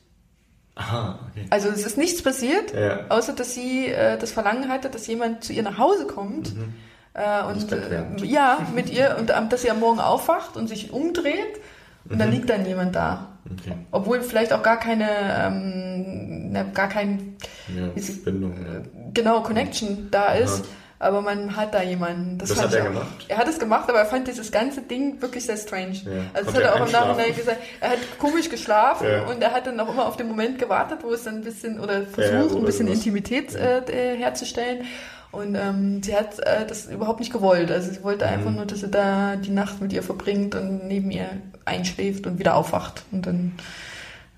Aha, 0.80 1.20
okay. 1.30 1.46
Also 1.50 1.68
es 1.68 1.86
ist 1.86 1.98
nichts 1.98 2.24
passiert, 2.24 2.74
ja. 2.74 3.02
außer 3.10 3.34
dass 3.34 3.54
sie 3.54 3.88
äh, 3.88 4.18
das 4.18 4.32
Verlangen 4.32 4.70
hatte, 4.70 4.90
dass 4.90 5.08
jemand 5.08 5.44
zu 5.44 5.52
ihr 5.52 5.64
nach 5.64 5.78
Hause 5.78 6.08
kommt. 6.08 6.56
Mhm. 6.56 6.74
Äh, 7.14 7.44
und 7.44 7.72
äh, 7.72 8.26
ja, 8.26 8.60
mit 8.74 8.90
ihr 8.90 9.18
und 9.20 9.30
dass 9.30 9.62
sie 9.62 9.70
am 9.70 9.82
Morgen 9.82 10.00
aufwacht 10.00 10.56
und 10.56 10.68
sich 10.68 10.94
umdreht 10.94 11.60
und 12.06 12.16
mhm. 12.16 12.20
dann 12.20 12.32
liegt 12.32 12.50
dann 12.50 12.66
jemand 12.66 12.96
da. 12.96 13.28
Okay. 13.46 13.76
Obwohl 13.92 14.22
vielleicht 14.22 14.54
auch 14.54 14.64
gar 14.64 14.80
keine, 14.80 15.10
ähm, 15.10 16.74
gar 16.74 16.88
kein 16.88 17.36
ja, 17.76 18.02
Verbindung. 18.02 18.54
Äh, 18.54 19.10
genau, 19.14 19.42
Connection 19.42 20.08
da 20.12 20.34
ist. 20.34 20.62
Aha 20.62 20.70
aber 21.00 21.22
man 21.22 21.56
hat 21.56 21.74
da 21.74 21.82
jemanden. 21.82 22.38
Das, 22.38 22.50
das 22.50 22.62
hat 22.62 22.74
er 22.74 22.84
gemacht? 22.84 23.26
Er 23.30 23.38
hat 23.38 23.48
es 23.48 23.58
gemacht, 23.58 23.88
aber 23.90 24.00
er 24.00 24.06
fand 24.06 24.28
dieses 24.28 24.52
ganze 24.52 24.82
Ding 24.82 25.22
wirklich 25.22 25.46
sehr 25.46 25.56
strange. 25.56 25.94
Ja. 26.04 26.12
Also 26.34 26.52
das 26.52 26.56
hat 26.56 26.64
er 26.64 26.76
auch 26.76 26.86
im 26.86 26.92
Nachhinein 26.92 27.36
gesagt. 27.36 27.60
Er 27.80 27.92
hat 27.92 28.00
komisch 28.20 28.50
geschlafen 28.50 29.08
ja. 29.08 29.24
und 29.24 29.42
er 29.42 29.54
hat 29.54 29.66
dann 29.66 29.80
auch 29.80 29.90
immer 29.90 30.06
auf 30.06 30.18
den 30.18 30.28
Moment 30.28 30.60
gewartet, 30.60 31.00
wo 31.02 31.14
es 31.14 31.24
dann 31.24 31.36
ein 31.36 31.44
bisschen, 31.44 31.80
oder 31.80 32.02
versucht, 32.02 32.52
ja, 32.52 32.58
ein 32.58 32.66
bisschen 32.66 32.88
Intimität 32.90 33.56
äh, 33.56 34.18
herzustellen. 34.18 34.86
Und 35.32 35.56
ähm, 35.56 36.04
sie 36.04 36.16
hat 36.16 36.40
äh, 36.40 36.66
das 36.68 36.88
überhaupt 36.88 37.20
nicht 37.20 37.32
gewollt. 37.32 37.72
Also 37.72 37.92
sie 37.92 38.04
wollte 38.04 38.26
mhm. 38.26 38.32
einfach 38.32 38.52
nur, 38.52 38.66
dass 38.66 38.84
er 38.84 38.90
da 38.90 39.36
die 39.38 39.52
Nacht 39.52 39.80
mit 39.80 39.94
ihr 39.94 40.04
verbringt 40.04 40.56
und 40.56 40.88
neben 40.88 41.12
ihr 41.12 41.30
einschläft 41.66 42.28
und 42.28 42.40
wieder 42.40 42.56
aufwacht. 42.56 43.04
Und 43.12 43.26
dann 43.26 43.54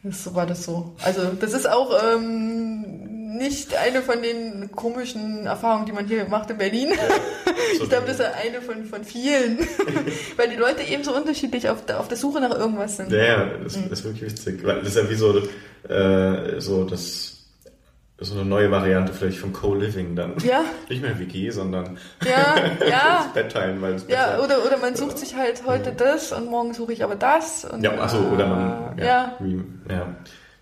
so 0.09 0.33
war 0.35 0.45
das 0.45 0.63
so. 0.63 0.93
Also 1.03 1.31
das 1.39 1.53
ist 1.53 1.69
auch 1.69 1.91
ähm, 2.03 3.10
nicht 3.31 3.75
eine 3.75 4.01
von 4.01 4.21
den 4.21 4.71
komischen 4.71 5.45
Erfahrungen, 5.45 5.85
die 5.85 5.91
man 5.91 6.07
hier 6.07 6.25
macht 6.25 6.49
in 6.49 6.57
Berlin. 6.57 6.89
Ja, 6.89 7.53
ich 7.81 7.89
glaube, 7.89 8.07
das 8.07 8.19
ist 8.19 8.25
eine 8.25 8.61
von, 8.61 8.85
von 8.85 9.03
vielen. 9.03 9.59
Weil 10.35 10.49
die 10.49 10.55
Leute 10.55 10.83
eben 10.83 11.03
so 11.03 11.15
unterschiedlich 11.15 11.69
auf 11.69 11.85
der, 11.85 11.99
auf 11.99 12.07
der 12.07 12.17
Suche 12.17 12.41
nach 12.41 12.51
irgendwas 12.51 12.97
sind. 12.97 13.11
Ja, 13.11 13.23
ja 13.23 13.45
das, 13.63 13.77
mhm. 13.77 13.91
ist 13.91 14.03
wirklich 14.03 14.31
witzig. 14.31 14.63
Das 14.63 14.87
ist 14.87 14.97
ja 14.97 15.09
wie 15.09 15.15
so, 15.15 15.37
äh, 15.87 16.59
so 16.59 16.83
das 16.85 17.37
so 18.23 18.35
eine 18.35 18.45
neue 18.45 18.69
Variante 18.69 19.13
vielleicht 19.13 19.39
von 19.39 19.51
Co-Living 19.51 20.15
dann. 20.15 20.35
Ja. 20.43 20.63
Nicht 20.89 21.01
mehr 21.01 21.17
WG, 21.17 21.49
sondern 21.49 21.97
ja, 22.23 22.55
ja. 22.87 23.23
das 23.23 23.33
Bett 23.33 23.51
teilen, 23.51 23.81
weil 23.81 23.95
es 23.95 24.05
Ja, 24.07 24.39
oder, 24.43 24.63
oder 24.63 24.77
man 24.77 24.95
sucht 24.95 25.17
sich 25.17 25.35
halt 25.35 25.63
heute 25.65 25.89
ja. 25.89 25.95
das 25.95 26.31
und 26.31 26.47
morgen 26.47 26.75
suche 26.75 26.93
ich 26.93 27.03
aber 27.03 27.15
das. 27.15 27.65
Und, 27.65 27.83
ja, 27.83 27.99
achso, 27.99 28.19
oder 28.19 28.45
man, 28.45 28.97
ja, 28.99 29.05
ja. 29.05 29.37
Wie, 29.39 29.63
ja 29.89 30.15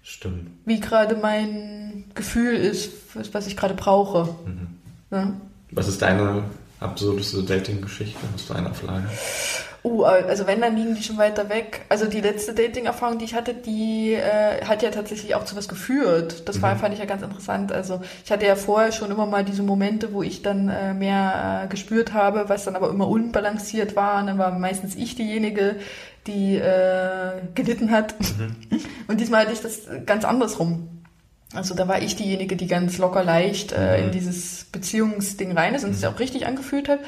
stimmt. 0.10 0.52
Wie 0.66 0.80
gerade 0.80 1.16
mein 1.16 1.89
Gefühl 2.16 2.56
ist, 2.56 2.92
was 3.34 3.48
ich 3.48 3.58
gerade 3.58 3.74
brauche. 3.74 4.36
Mhm. 4.46 4.68
Ja? 5.12 5.34
Was 5.72 5.88
ist 5.88 6.02
deine 6.02 6.44
absurdeste 6.80 7.44
Dating-Geschichte? 7.44 8.20
Hast 8.34 8.50
du 8.50 8.54
eine 8.54 8.72
auf 8.72 8.82
Lager? 8.84 9.10
Uh, 9.82 10.04
also 10.04 10.46
wenn, 10.46 10.60
dann 10.60 10.76
liegen 10.76 10.94
die 10.96 11.04
schon 11.04 11.18
weiter 11.18 11.48
weg. 11.50 11.86
Also 11.88 12.06
die 12.06 12.20
letzte 12.20 12.54
Dating-Erfahrung, 12.54 13.18
die 13.18 13.26
ich 13.26 13.34
hatte, 13.34 13.54
die 13.54 14.14
äh, 14.14 14.66
hat 14.66 14.84
ja 14.84 14.92
tatsächlich 14.92 15.36
auch 15.36 15.46
zu 15.46 15.56
was 15.56 15.70
geführt. 15.70 16.48
Das 16.50 16.58
mhm. 16.58 16.64
war, 16.64 16.76
fand 16.76 16.94
ich 16.94 17.00
ja 17.00 17.06
ganz 17.06 17.22
interessant. 17.22 17.72
Also 17.72 18.02
ich 18.26 18.32
hatte 18.32 18.46
ja 18.46 18.56
vorher 18.56 18.92
schon 18.92 19.10
immer 19.10 19.26
mal 19.26 19.46
diese 19.46 19.64
Momente, 19.64 20.12
wo 20.12 20.22
ich 20.22 20.42
dann 20.42 20.68
äh, 20.68 20.94
mehr 20.94 21.64
äh, 21.64 21.68
gespürt 21.70 22.14
habe, 22.14 22.50
was 22.50 22.66
dann 22.66 22.76
aber 22.76 22.90
immer 22.90 23.08
unbalanciert 23.08 23.96
war. 23.96 24.20
Und 24.20 24.28
dann 24.28 24.38
war 24.38 24.52
meistens 24.52 24.96
ich 24.96 25.16
diejenige, 25.16 25.78
die 26.28 26.58
äh, 26.58 27.42
gelitten 27.56 27.92
hat. 27.92 28.16
Mhm. 28.20 28.56
Und 29.08 29.22
diesmal 29.22 29.44
hatte 29.44 29.54
ich 29.54 29.62
das 29.62 29.84
ganz 30.06 30.26
andersrum. 30.26 30.99
Also 31.54 31.74
da 31.74 31.88
war 31.88 32.02
ich 32.02 32.16
diejenige, 32.16 32.56
die 32.56 32.68
ganz 32.68 32.98
locker 33.00 33.24
leicht 33.24 33.72
äh, 33.72 34.00
in 34.00 34.08
mhm. 34.08 34.12
dieses 34.12 34.66
Beziehungsding 34.66 35.52
rein 35.58 35.74
ist 35.74 35.84
und 35.84 35.94
sich 35.94 36.06
auch 36.06 36.20
richtig 36.20 36.46
angefühlt 36.46 36.90
hat. 36.90 37.00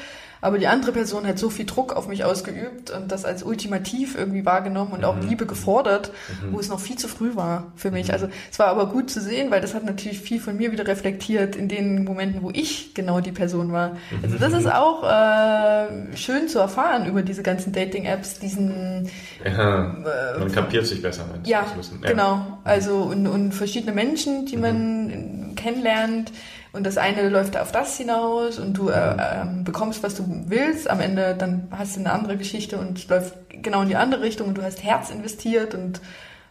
Aber 0.42 0.58
die 0.58 0.66
andere 0.66 0.90
Person 0.90 1.24
hat 1.24 1.38
so 1.38 1.50
viel 1.50 1.66
Druck 1.66 1.92
auf 1.92 2.08
mich 2.08 2.24
ausgeübt 2.24 2.90
und 2.90 3.12
das 3.12 3.24
als 3.24 3.44
ultimativ 3.44 4.18
irgendwie 4.18 4.44
wahrgenommen 4.44 4.92
und 4.92 5.04
auch 5.04 5.14
mhm. 5.14 5.28
Liebe 5.28 5.46
gefordert, 5.46 6.10
mhm. 6.42 6.52
wo 6.52 6.58
es 6.58 6.68
noch 6.68 6.80
viel 6.80 6.98
zu 6.98 7.06
früh 7.06 7.36
war 7.36 7.72
für 7.76 7.92
mich. 7.92 8.08
Mhm. 8.08 8.14
Also 8.14 8.28
es 8.50 8.58
war 8.58 8.66
aber 8.66 8.86
gut 8.86 9.08
zu 9.08 9.20
sehen, 9.20 9.52
weil 9.52 9.60
das 9.60 9.72
hat 9.72 9.84
natürlich 9.84 10.20
viel 10.20 10.40
von 10.40 10.56
mir 10.56 10.72
wieder 10.72 10.84
reflektiert 10.84 11.54
in 11.54 11.68
den 11.68 12.02
Momenten, 12.02 12.42
wo 12.42 12.50
ich 12.52 12.92
genau 12.92 13.20
die 13.20 13.30
Person 13.30 13.72
war. 13.72 13.96
Also 14.20 14.36
das 14.36 14.52
ist 14.52 14.66
auch 14.66 15.04
äh, 15.04 16.16
schön 16.16 16.48
zu 16.48 16.58
erfahren 16.58 17.06
über 17.06 17.22
diese 17.22 17.44
ganzen 17.44 17.72
Dating-Apps, 17.72 18.40
diesen... 18.40 19.08
Ja, 19.44 19.94
äh, 20.34 20.38
man 20.40 20.50
kapiert 20.50 20.86
sich 20.86 21.00
besser. 21.00 21.24
Ja, 21.44 21.64
ja, 22.02 22.08
genau. 22.08 22.58
Also 22.64 22.96
und, 22.96 23.28
und 23.28 23.52
verschiedene 23.52 23.92
Menschen, 23.92 24.46
die 24.46 24.56
man 24.56 25.52
kennenlernt, 25.54 26.32
und 26.72 26.84
das 26.84 26.96
eine 26.96 27.28
läuft 27.28 27.56
auf 27.56 27.70
das 27.70 27.96
hinaus 27.96 28.58
und 28.58 28.74
du 28.74 28.88
äh, 28.88 28.94
äh, 28.94 29.44
bekommst, 29.62 30.02
was 30.02 30.14
du 30.14 30.24
willst. 30.46 30.88
Am 30.88 31.00
Ende 31.00 31.34
dann 31.36 31.68
hast 31.70 31.96
du 31.96 32.00
eine 32.00 32.12
andere 32.12 32.36
Geschichte 32.36 32.78
und 32.78 33.08
läuft 33.08 33.34
genau 33.50 33.82
in 33.82 33.88
die 33.88 33.96
andere 33.96 34.22
Richtung 34.22 34.48
und 34.48 34.58
du 34.58 34.62
hast 34.62 34.82
Herz 34.82 35.10
investiert 35.10 35.74
und 35.74 36.00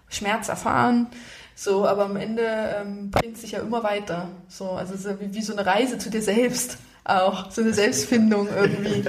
Schmerz 0.10 0.50
erfahren. 0.50 1.08
So, 1.56 1.88
aber 1.88 2.06
am 2.06 2.18
Ende 2.18 2.44
ähm, 2.44 3.12
bringt 3.12 3.38
sich 3.38 3.52
ja 3.52 3.60
immer 3.60 3.84
weiter. 3.84 4.30
So, 4.48 4.72
also 4.72 4.96
so 4.96 5.20
wie, 5.20 5.34
wie 5.34 5.42
so 5.42 5.54
eine 5.54 5.66
Reise 5.66 5.98
zu 5.98 6.10
dir 6.10 6.22
selbst 6.22 6.78
auch, 7.04 7.50
so 7.50 7.62
eine 7.62 7.74
Selbstfindung 7.74 8.48
irgendwie. 8.56 9.04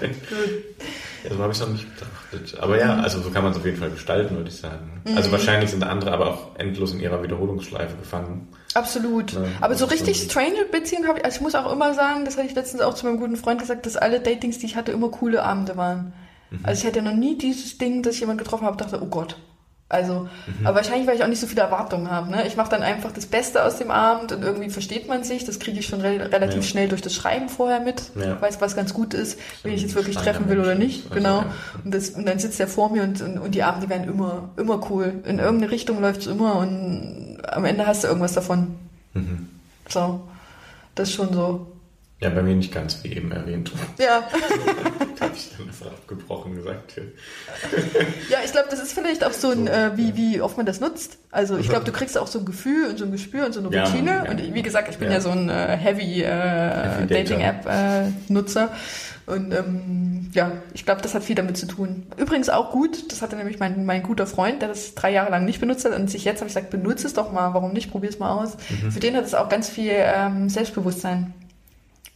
Ja, 1.24 1.30
so 1.34 1.38
habe 1.38 1.52
ich 1.52 1.58
es 1.58 1.66
noch 1.66 1.72
nicht 1.72 1.86
betrachtet. 1.94 2.58
Aber 2.60 2.78
ja, 2.78 2.96
also 2.96 3.20
so 3.20 3.30
kann 3.30 3.42
man 3.42 3.52
es 3.52 3.58
auf 3.58 3.64
jeden 3.64 3.76
Fall 3.78 3.90
gestalten, 3.90 4.36
würde 4.36 4.48
ich 4.48 4.56
sagen. 4.56 5.02
Also 5.16 5.30
wahrscheinlich 5.30 5.70
sind 5.70 5.84
andere 5.84 6.12
aber 6.12 6.28
auch 6.28 6.56
endlos 6.58 6.92
in 6.92 7.00
ihrer 7.00 7.22
Wiederholungsschleife 7.22 7.96
gefangen. 7.96 8.48
Absolut. 8.74 9.32
Ja, 9.32 9.42
Aber 9.60 9.74
so 9.74 9.84
ist 9.84 9.92
richtig 9.92 10.22
strange 10.22 10.64
Beziehungen 10.70 11.06
habe 11.06 11.18
ich, 11.18 11.24
also 11.24 11.36
ich 11.36 11.42
muss 11.42 11.54
auch 11.54 11.70
immer 11.72 11.94
sagen, 11.94 12.24
das 12.24 12.36
hatte 12.36 12.46
ich 12.46 12.54
letztens 12.54 12.82
auch 12.82 12.94
zu 12.94 13.06
meinem 13.06 13.18
guten 13.18 13.36
Freund 13.36 13.60
gesagt, 13.60 13.86
dass 13.86 13.96
alle 13.96 14.20
Datings, 14.20 14.58
die 14.58 14.66
ich 14.66 14.76
hatte, 14.76 14.92
immer 14.92 15.10
coole 15.10 15.42
Abende 15.42 15.76
waren. 15.76 16.12
Mhm. 16.50 16.60
Also 16.62 16.80
ich 16.80 16.86
hatte 16.86 17.02
noch 17.02 17.14
nie 17.14 17.36
dieses 17.38 17.78
Ding, 17.78 18.02
dass 18.02 18.14
ich 18.14 18.20
jemanden 18.20 18.42
getroffen 18.42 18.66
habe, 18.66 18.76
dachte, 18.76 19.00
oh 19.02 19.06
Gott. 19.06 19.36
Also, 19.92 20.26
Mhm. 20.46 20.66
aber 20.66 20.76
wahrscheinlich, 20.76 21.06
weil 21.06 21.16
ich 21.16 21.22
auch 21.22 21.28
nicht 21.28 21.40
so 21.40 21.46
viele 21.46 21.60
Erwartungen 21.60 22.10
habe. 22.10 22.30
Ne? 22.30 22.46
Ich 22.46 22.56
mache 22.56 22.70
dann 22.70 22.82
einfach 22.82 23.12
das 23.12 23.26
Beste 23.26 23.62
aus 23.62 23.76
dem 23.76 23.90
Abend 23.90 24.32
und 24.32 24.42
irgendwie 24.42 24.70
versteht 24.70 25.06
man 25.06 25.22
sich. 25.22 25.44
Das 25.44 25.58
kriege 25.60 25.78
ich 25.80 25.86
schon 25.86 26.00
re 26.00 26.30
relativ 26.32 26.56
Ja. 26.56 26.62
schnell 26.62 26.88
durch 26.88 27.02
das 27.02 27.14
Schreiben 27.14 27.50
vorher 27.50 27.78
mit. 27.78 28.04
Ja. 28.14 28.40
Weiß, 28.40 28.60
was 28.62 28.74
ganz 28.74 28.94
gut 28.94 29.12
ist, 29.12 29.38
wen 29.62 29.74
ich 29.74 29.82
jetzt 29.82 29.94
wirklich 29.94 30.16
treffen 30.16 30.48
will 30.48 30.58
oder 30.60 30.74
nicht. 30.74 31.04
Also, 31.04 31.14
genau. 31.16 31.38
ja. 31.40 31.46
Und, 31.84 31.94
das, 31.94 32.08
und 32.10 32.26
dann 32.26 32.38
sitzt 32.38 32.58
er 32.58 32.68
vor 32.68 32.90
mir 32.90 33.02
und, 33.02 33.20
und, 33.20 33.38
und 33.38 33.54
die 33.54 33.62
Abende 33.62 33.90
werden 33.90 34.08
immer, 34.08 34.48
immer 34.56 34.80
cool. 34.90 35.12
In 35.26 35.38
irgendeine 35.38 35.70
Richtung 35.70 36.00
läuft's 36.00 36.26
immer 36.26 36.56
und 36.56 37.36
am 37.46 37.64
Ende 37.66 37.86
hast 37.86 38.02
du 38.04 38.08
irgendwas 38.08 38.32
davon. 38.32 38.76
Mhm. 39.12 39.50
So, 39.88 40.22
das 40.94 41.10
ist 41.10 41.14
schon 41.16 41.34
so. 41.34 41.66
Ja, 42.22 42.30
bei 42.30 42.40
mir 42.42 42.54
nicht 42.54 42.72
ganz, 42.72 43.02
wie 43.02 43.12
eben 43.16 43.32
erwähnt. 43.32 43.72
Ja, 43.98 44.22
Da 45.18 45.26
habe 45.26 45.36
ich 45.36 45.50
dann 45.56 45.66
einfach 45.68 45.86
abgebrochen 45.86 46.54
gesagt. 46.56 46.94
Ja. 48.28 48.38
ich 48.44 48.52
glaube, 48.52 48.68
das 48.70 48.80
ist 48.80 48.92
vielleicht 48.92 49.24
auch 49.24 49.32
so 49.32 49.50
ein, 49.50 49.66
äh, 49.66 49.90
wie, 49.96 50.16
wie 50.16 50.40
oft 50.40 50.56
man 50.56 50.66
das 50.66 50.80
nutzt. 50.80 51.18
Also 51.30 51.58
ich 51.58 51.68
glaube, 51.68 51.84
du 51.84 51.92
kriegst 51.92 52.16
auch 52.18 52.26
so 52.26 52.38
ein 52.40 52.44
Gefühl 52.44 52.88
und 52.90 52.98
so 52.98 53.04
ein 53.04 53.12
Gespür 53.12 53.46
und 53.46 53.52
so 53.52 53.60
eine 53.60 53.68
Routine. 53.68 54.22
ja. 54.24 54.30
Und 54.30 54.54
wie 54.54 54.62
gesagt, 54.62 54.88
ich 54.88 54.98
bin 54.98 55.08
Ja. 55.08 55.14
ja, 55.14 55.20
so 55.20 55.30
ein 55.30 55.48
äh, 55.48 55.76
Heavy, 55.76 56.22
äh, 56.22 56.26
Heavy. 56.28 57.06
Dating-App-Nutzer. 57.06 58.70
und 59.26 59.52
ähm, 59.52 60.30
ja, 60.32 60.52
ich 60.74 60.84
glaube, 60.84 61.02
das 61.02 61.14
hat 61.14 61.22
viel 61.24 61.36
damit 61.36 61.56
zu 61.56 61.66
tun. 61.66 62.06
Übrigens 62.16 62.48
auch 62.48 62.70
gut, 62.72 63.10
das 63.12 63.22
hatte 63.22 63.36
nämlich 63.36 63.58
mein, 63.58 63.84
mein 63.84 64.02
guter 64.02 64.26
Freund, 64.26 64.62
der 64.62 64.68
das 64.68 64.94
drei 64.94 65.10
Jahre 65.12 65.30
lang 65.30 65.44
nicht 65.44 65.60
benutzt 65.60 65.84
hat 65.84 65.94
und 65.94 66.10
sich 66.10 66.24
jetzt 66.24 66.40
habe 66.40 66.48
ich 66.48 66.54
gesagt, 66.54 66.70
benutze 66.70 67.06
es 67.06 67.14
doch 67.14 67.32
mal, 67.32 67.54
warum 67.54 67.72
nicht, 67.72 67.90
probier 67.90 68.10
es 68.10 68.18
mal 68.18 68.30
aus. 68.32 68.56
Mhm. 68.82 68.92
Für 68.92 69.00
den 69.00 69.16
hat 69.16 69.24
es 69.24 69.34
auch 69.34 69.48
ganz 69.48 69.68
viel 69.68 69.92
ähm, 69.92 70.48
Selbstbewusstsein 70.48 71.32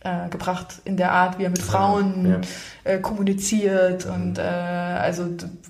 äh, 0.07 0.29
gebracht 0.31 0.81
in 0.85 0.97
der 0.97 1.13
Art, 1.13 1.39
wie 1.39 1.45
er 1.45 1.51
mit 1.51 1.63
Frauen 1.63 2.41
ja. 2.85 2.93
äh, 2.93 2.99
kommuniziert 2.99 4.07
und 4.07 4.39
äh, 4.39 4.43
also 4.43 5.25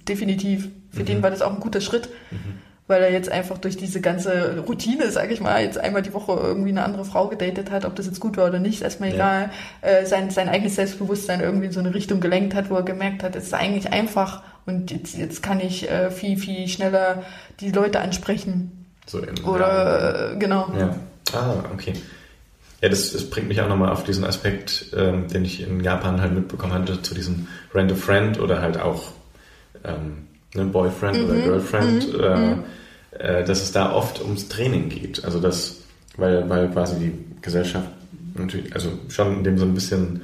definitiv 0.09 0.69
für 0.91 1.05
den 1.05 1.23
war 1.23 1.31
das 1.31 1.43
auch 1.43 1.53
ein 1.53 1.61
guter 1.61 1.81
Schritt, 1.83 2.09
weil 2.87 3.03
er 3.03 3.13
jetzt 3.13 3.31
einfach 3.31 3.59
durch 3.59 3.77
diese 3.77 4.01
ganze 4.01 4.61
Routine, 4.67 5.11
sage 5.11 5.35
ich 5.35 5.41
mal, 5.41 5.63
jetzt 5.63 5.77
einmal 5.77 6.03
die 6.03 6.15
Woche 6.15 6.33
irgendwie 6.33 6.71
eine 6.71 6.85
andere 6.85 7.05
Frau 7.05 7.29
gedatet 7.29 7.71
hat, 7.71 7.85
ob 7.85 7.95
das 7.97 8.07
jetzt 8.07 8.21
gut 8.21 8.37
war 8.39 8.47
oder 8.49 8.59
nicht, 8.59 8.77
ist 8.77 8.83
erstmal 8.83 9.11
Ja. 9.11 9.15
egal, 9.17 9.51
äh, 9.83 10.07
sein, 10.07 10.31
sein 10.31 10.49
eigenes 10.49 10.77
Selbstbewusstsein 10.77 11.41
irgendwie 11.41 11.67
in 11.67 11.73
so 11.73 11.81
eine 11.81 11.93
Richtung 11.93 12.21
gelenkt 12.21 12.55
hat, 12.55 12.71
wo 12.71 12.77
er 12.77 12.83
gemerkt 12.83 13.23
hat, 13.23 13.37
es 13.37 13.45
ist 13.45 13.55
eigentlich 13.55 13.93
einfach 13.93 14.43
und 14.65 14.91
jetzt, 14.91 15.17
jetzt 15.19 15.43
kann 15.43 15.61
ich 15.61 15.91
äh, 15.91 16.11
viel, 16.11 16.39
viel 16.39 16.67
schneller 16.69 17.23
die 17.61 17.71
Leute 17.73 18.01
ansprechen 18.01 18.87
So 19.07 19.19
in, 19.19 19.45
oder 19.45 20.33
äh, 20.33 20.37
genau. 20.39 20.73
Ja. 20.79 20.97
Ah, 21.35 21.57
okay. 21.75 21.93
Ja, 22.87 22.91
das, 22.91 23.11
das 23.11 23.29
bringt 23.29 23.49
mich 23.49 23.61
auch 23.61 23.69
nochmal 23.69 23.91
auf 23.91 24.05
diesen 24.05 24.23
Aspekt, 24.23 24.87
ähm, 24.97 25.27
den 25.27 25.45
ich 25.45 25.61
in 25.61 25.83
Japan 25.83 26.21
halt 26.21 26.33
mitbekommen 26.33 26.73
hatte, 26.73 27.03
zu 27.03 27.17
diesem 27.17 27.49
Rent 27.75 27.91
a 27.91 27.97
Friend 27.97 28.39
oder 28.39 28.61
halt 28.63 28.79
auch 28.81 29.11
ähm, 29.83 30.29
ne, 30.55 30.67
Boyfriend 30.67 31.19
oder 31.25 31.35
Girlfriend, 31.35 32.15
äh, 32.15 32.53
äh, 33.19 33.45
dass 33.45 33.61
es 33.65 33.73
da 33.73 33.93
oft 33.93 34.23
ums 34.23 34.47
Training 34.47 34.89
geht. 34.89 35.25
Also 35.25 35.41
das, 35.41 35.79
weil, 36.17 36.49
weil 36.49 36.69
quasi 36.69 36.95
die 37.01 37.43
Gesellschaft 37.43 37.89
natürlich, 38.37 38.73
also 38.73 38.91
schon 39.09 39.39
in 39.39 39.43
dem 39.43 39.59
so 39.59 39.65
ein 39.65 39.75
bisschen, 39.75 40.23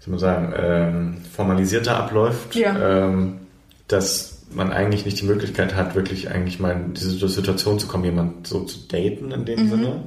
soll 0.00 0.10
man 0.10 0.18
sagen, 0.18 0.54
ähm, 0.56 1.16
formalisierter 1.36 1.96
abläuft, 1.96 2.56
Ja. 2.56 3.04
ähm, 3.06 3.38
dass 3.86 4.42
man 4.52 4.72
eigentlich 4.72 5.04
nicht 5.04 5.20
die 5.20 5.26
Möglichkeit 5.26 5.76
hat, 5.76 5.94
wirklich 5.94 6.30
eigentlich 6.32 6.58
mal 6.58 6.72
in 6.72 6.94
diese 6.94 7.28
Situation 7.28 7.78
zu 7.78 7.86
kommen, 7.86 8.02
jemand 8.02 8.48
so 8.48 8.64
zu 8.64 8.88
daten 8.88 9.30
in 9.30 9.44
dem 9.44 9.68
Sinne. 9.68 10.02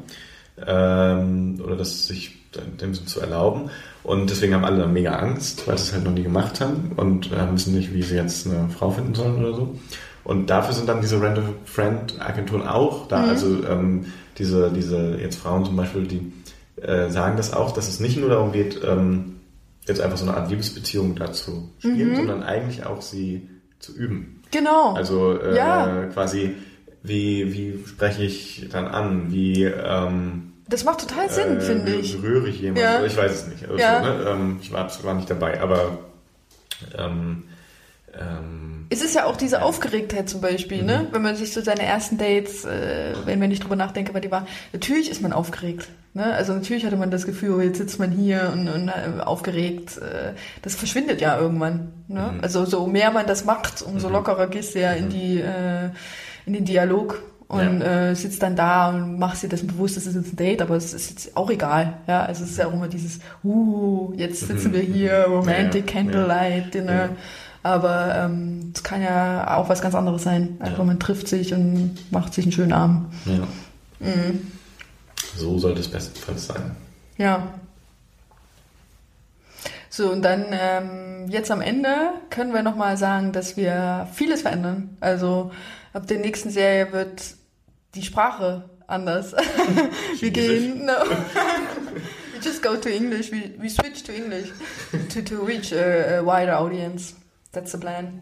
Ähm, 0.67 1.62
oder 1.63 1.76
das 1.76 2.08
sich 2.08 2.36
dem 2.80 2.93
zu 2.93 3.19
erlauben. 3.19 3.69
Und 4.04 4.30
deswegen 4.30 4.54
haben 4.56 4.65
alle 4.65 4.80
dann 4.80 4.93
mega 4.93 5.15
Angst, 5.17 5.67
weil 5.67 5.78
sie 5.78 5.84
es 5.84 5.93
halt 5.93 6.04
noch 6.04 6.13
nie 6.13 6.24
gemacht 6.24 6.62
haben 6.62 6.93
und 6.95 7.32
äh, 7.32 7.54
wissen 7.54 7.76
nicht, 7.76 7.93
wie 7.93 8.02
sie 8.02 8.15
jetzt 8.15 8.48
eine 8.48 8.69
Frau 8.69 8.89
finden 8.89 9.13
sollen 9.13 9.38
oder 9.43 9.54
so. 9.54 9.80
Und 10.24 10.50
dafür 10.50 10.74
sind 10.74 10.89
dann 10.89 11.02
diese 11.02 11.17
a 11.17 11.36
Friend 11.65 12.15
Agenturen 12.19 12.63
auch 12.67 13.08
da. 13.08 13.24
Also 13.24 13.63
ähm, 13.67 14.06
diese, 14.38 14.72
diese 14.72 15.17
jetzt 15.19 15.38
Frauen 15.38 15.65
zum 15.65 15.76
Beispiel, 15.76 16.08
die 16.08 16.32
äh, 16.82 17.10
sagen 17.10 17.38
das 17.38 17.54
auch, 17.54 17.72
dass 17.72 17.88
es 17.88 18.00
nicht 18.00 18.17
nur 18.17 18.30
darum 18.30 18.52
geht, 18.52 18.80
ähm, 18.84 19.36
jetzt 19.88 20.02
einfach 20.02 20.17
so 20.17 20.26
eine 20.28 20.38
Art 20.38 20.50
Liebesbeziehung 20.50 21.15
dazu 21.15 21.69
spielen, 21.80 22.15
sondern 22.15 22.43
eigentlich 22.43 22.86
auch 22.86 23.02
sie 23.02 23.50
zu 23.80 23.95
üben. 23.95 24.41
Genau. 24.52 24.93
Also 24.93 25.39
äh, 25.39 25.56
Ja. 25.56 26.06
quasi, 26.13 26.56
wie, 27.04 27.54
wie 27.54 27.86
spreche 27.88 28.24
ich 28.24 28.67
dann 28.72 28.88
an? 28.88 29.32
Wie 29.32 29.63
ähm, 29.63 30.49
das 30.70 30.84
macht 30.84 31.02
total 31.02 31.30
Sinn, 31.30 31.58
äh, 31.58 31.62
finde 31.62 31.96
ich. 31.96 32.22
berühre 32.22 32.48
ich 32.50 32.60
jemanden? 32.62 32.82
Ja. 32.82 33.04
Ich 33.04 33.18
weiß 33.18 33.32
es 33.32 33.48
nicht. 33.48 33.64
Also 33.64 33.78
Ja. 33.78 34.02
ne? 34.02 34.26
ähm, 34.30 34.60
ich 34.62 34.72
war, 34.72 34.90
war 35.04 35.14
nicht 35.16 35.30
dabei, 35.30 35.60
aber 35.62 35.98
ähm, 36.98 37.44
ähm, 38.18 38.88
Es 38.90 39.02
ist 39.04 39.14
ja 39.16 39.26
auch 39.26 39.36
diese 39.38 39.62
Aufgeregtheit 39.62 40.30
zum 40.30 40.42
Beispiel, 40.42 40.84
ne? 40.84 41.08
Wenn 41.12 41.22
man 41.22 41.36
sich 41.36 41.54
so 41.54 41.62
seine 41.62 41.84
ersten 41.84 42.18
Dates, 42.18 42.66
äh, 42.66 43.14
wenn 43.26 43.40
wenn 43.42 43.52
ich 43.52 43.60
drüber 43.60 43.76
nachdenke, 43.76 44.14
weil 44.14 44.22
die 44.22 44.32
war, 44.32 44.48
natürlich 44.74 45.12
ist 45.12 45.22
man 45.22 45.32
aufgeregt. 45.34 45.88
Ne? 46.16 46.26
Also 46.34 46.54
natürlich 46.54 46.86
hatte 46.86 46.98
man 46.98 47.12
das 47.12 47.28
Gefühl, 47.28 47.52
oh, 47.54 47.62
jetzt 47.62 47.78
sitzt 47.78 48.00
man 48.00 48.12
hier 48.12 48.50
und, 48.52 48.68
und 48.68 48.88
äh, 48.88 49.22
aufgeregt. 49.22 49.98
Äh, 50.00 50.34
das 50.64 50.74
verschwindet 50.74 51.22
ja 51.22 51.38
irgendwann. 51.40 51.94
Ne? 52.08 52.34
Also 52.42 52.66
so 52.66 52.88
mehr 52.88 53.12
man 53.12 53.28
das 53.28 53.46
macht, 53.46 53.84
umso 53.84 54.10
lockerer 54.10 54.48
gehst 54.48 54.74
du 54.74 54.80
ja 54.80 54.94
in 54.94 55.10
die 55.10 55.40
äh, 55.40 55.90
in 56.48 56.54
den 56.54 56.66
Dialog 56.66 57.22
und 57.50 57.82
äh, 57.82 58.16
sitzt 58.16 58.42
dann 58.44 58.56
da 58.56 58.90
und 58.90 59.20
machst 59.20 59.44
dir 59.44 59.50
das 59.50 59.66
bewusst, 59.66 59.98
das 59.98 60.06
ist 60.06 60.16
jetzt 60.16 60.34
ein 60.34 60.36
Date, 60.38 60.62
aber 60.62 60.76
es 60.76 60.94
ist 60.94 61.10
jetzt 61.10 61.36
auch 61.36 61.50
egal. 61.50 61.96
Ja, 62.08 62.24
also 62.24 62.44
es 62.44 62.52
ist 62.52 62.58
ja 62.58 62.68
auch 62.68 62.74
immer 62.74 62.88
dieses, 62.88 63.20
uh, 63.44 64.14
jetzt 64.16 64.48
sitzen 64.48 64.72
wir 64.72 64.82
hier, 64.82 65.26
Romantic 65.28 65.90
Ja, 65.90 65.96
ja. 65.98 66.02
Candlelight 66.04 66.74
Dinner. 66.74 66.94
Ja. 66.94 67.10
Aber 67.64 68.16
ähm, 68.16 68.72
es 68.74 68.84
kann 68.84 69.02
ja 69.02 69.58
auch 69.58 69.68
was 69.68 69.82
ganz 69.82 69.94
anderes 69.96 70.24
sein. 70.24 70.56
Einfach 70.60 70.78
Ja. 70.78 70.84
man 70.86 71.00
trifft 71.00 71.28
sich 71.28 71.54
und 71.54 71.98
macht 72.12 72.34
sich 72.34 72.46
einen 72.46 72.52
schönen 72.54 72.72
Abend. 72.72 73.08
ja. 73.26 73.48
Mhm. 74.00 74.52
So 75.36 75.58
sollte 75.58 75.82
es 75.82 75.88
bestenfalls 75.90 76.48
sein. 76.48 76.72
Ja. 77.18 77.48
So, 79.90 80.12
und 80.12 80.22
dann 80.22 80.46
ähm, 80.52 81.26
jetzt 81.30 81.52
am 81.52 81.62
Ende 81.62 81.90
können 82.30 82.54
wir 82.54 82.62
nochmal 82.64 82.96
sagen, 82.98 83.32
dass 83.32 83.58
wir 83.58 84.08
vieles 84.14 84.44
verändern. 84.44 84.96
Also 85.02 85.52
ab 85.94 86.08
der 86.08 86.20
nächsten 86.20 86.50
Serie 86.52 86.92
wird 86.94 87.22
die 87.95 88.04
Sprache 88.04 88.69
anders. 88.88 89.34
wir 90.19 90.32
gehen, 90.32 90.86
no. 90.86 90.93
we 92.34 92.39
just 92.41 92.62
go 92.62 92.75
to 92.75 92.89
English. 92.89 93.32
We, 93.32 93.54
we 93.60 93.69
switch 93.69 94.04
to 94.04 94.13
English 94.13 94.49
to, 95.10 95.21
to 95.21 95.43
reach 95.43 95.71
a, 95.71 96.19
a 96.19 96.23
wider 96.23 96.54
audience. 96.54 97.15
That's 97.52 97.71
the 97.71 97.78
plan. 97.78 98.21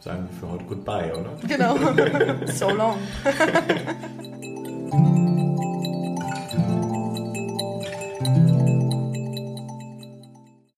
Sagen 0.00 0.28
wir 0.30 0.38
für 0.38 0.48
heute 0.48 0.64
Goodbye, 0.64 1.12
oder? 1.12 1.36
Genau. 1.46 1.76
so 2.46 2.70
long. 2.70 2.98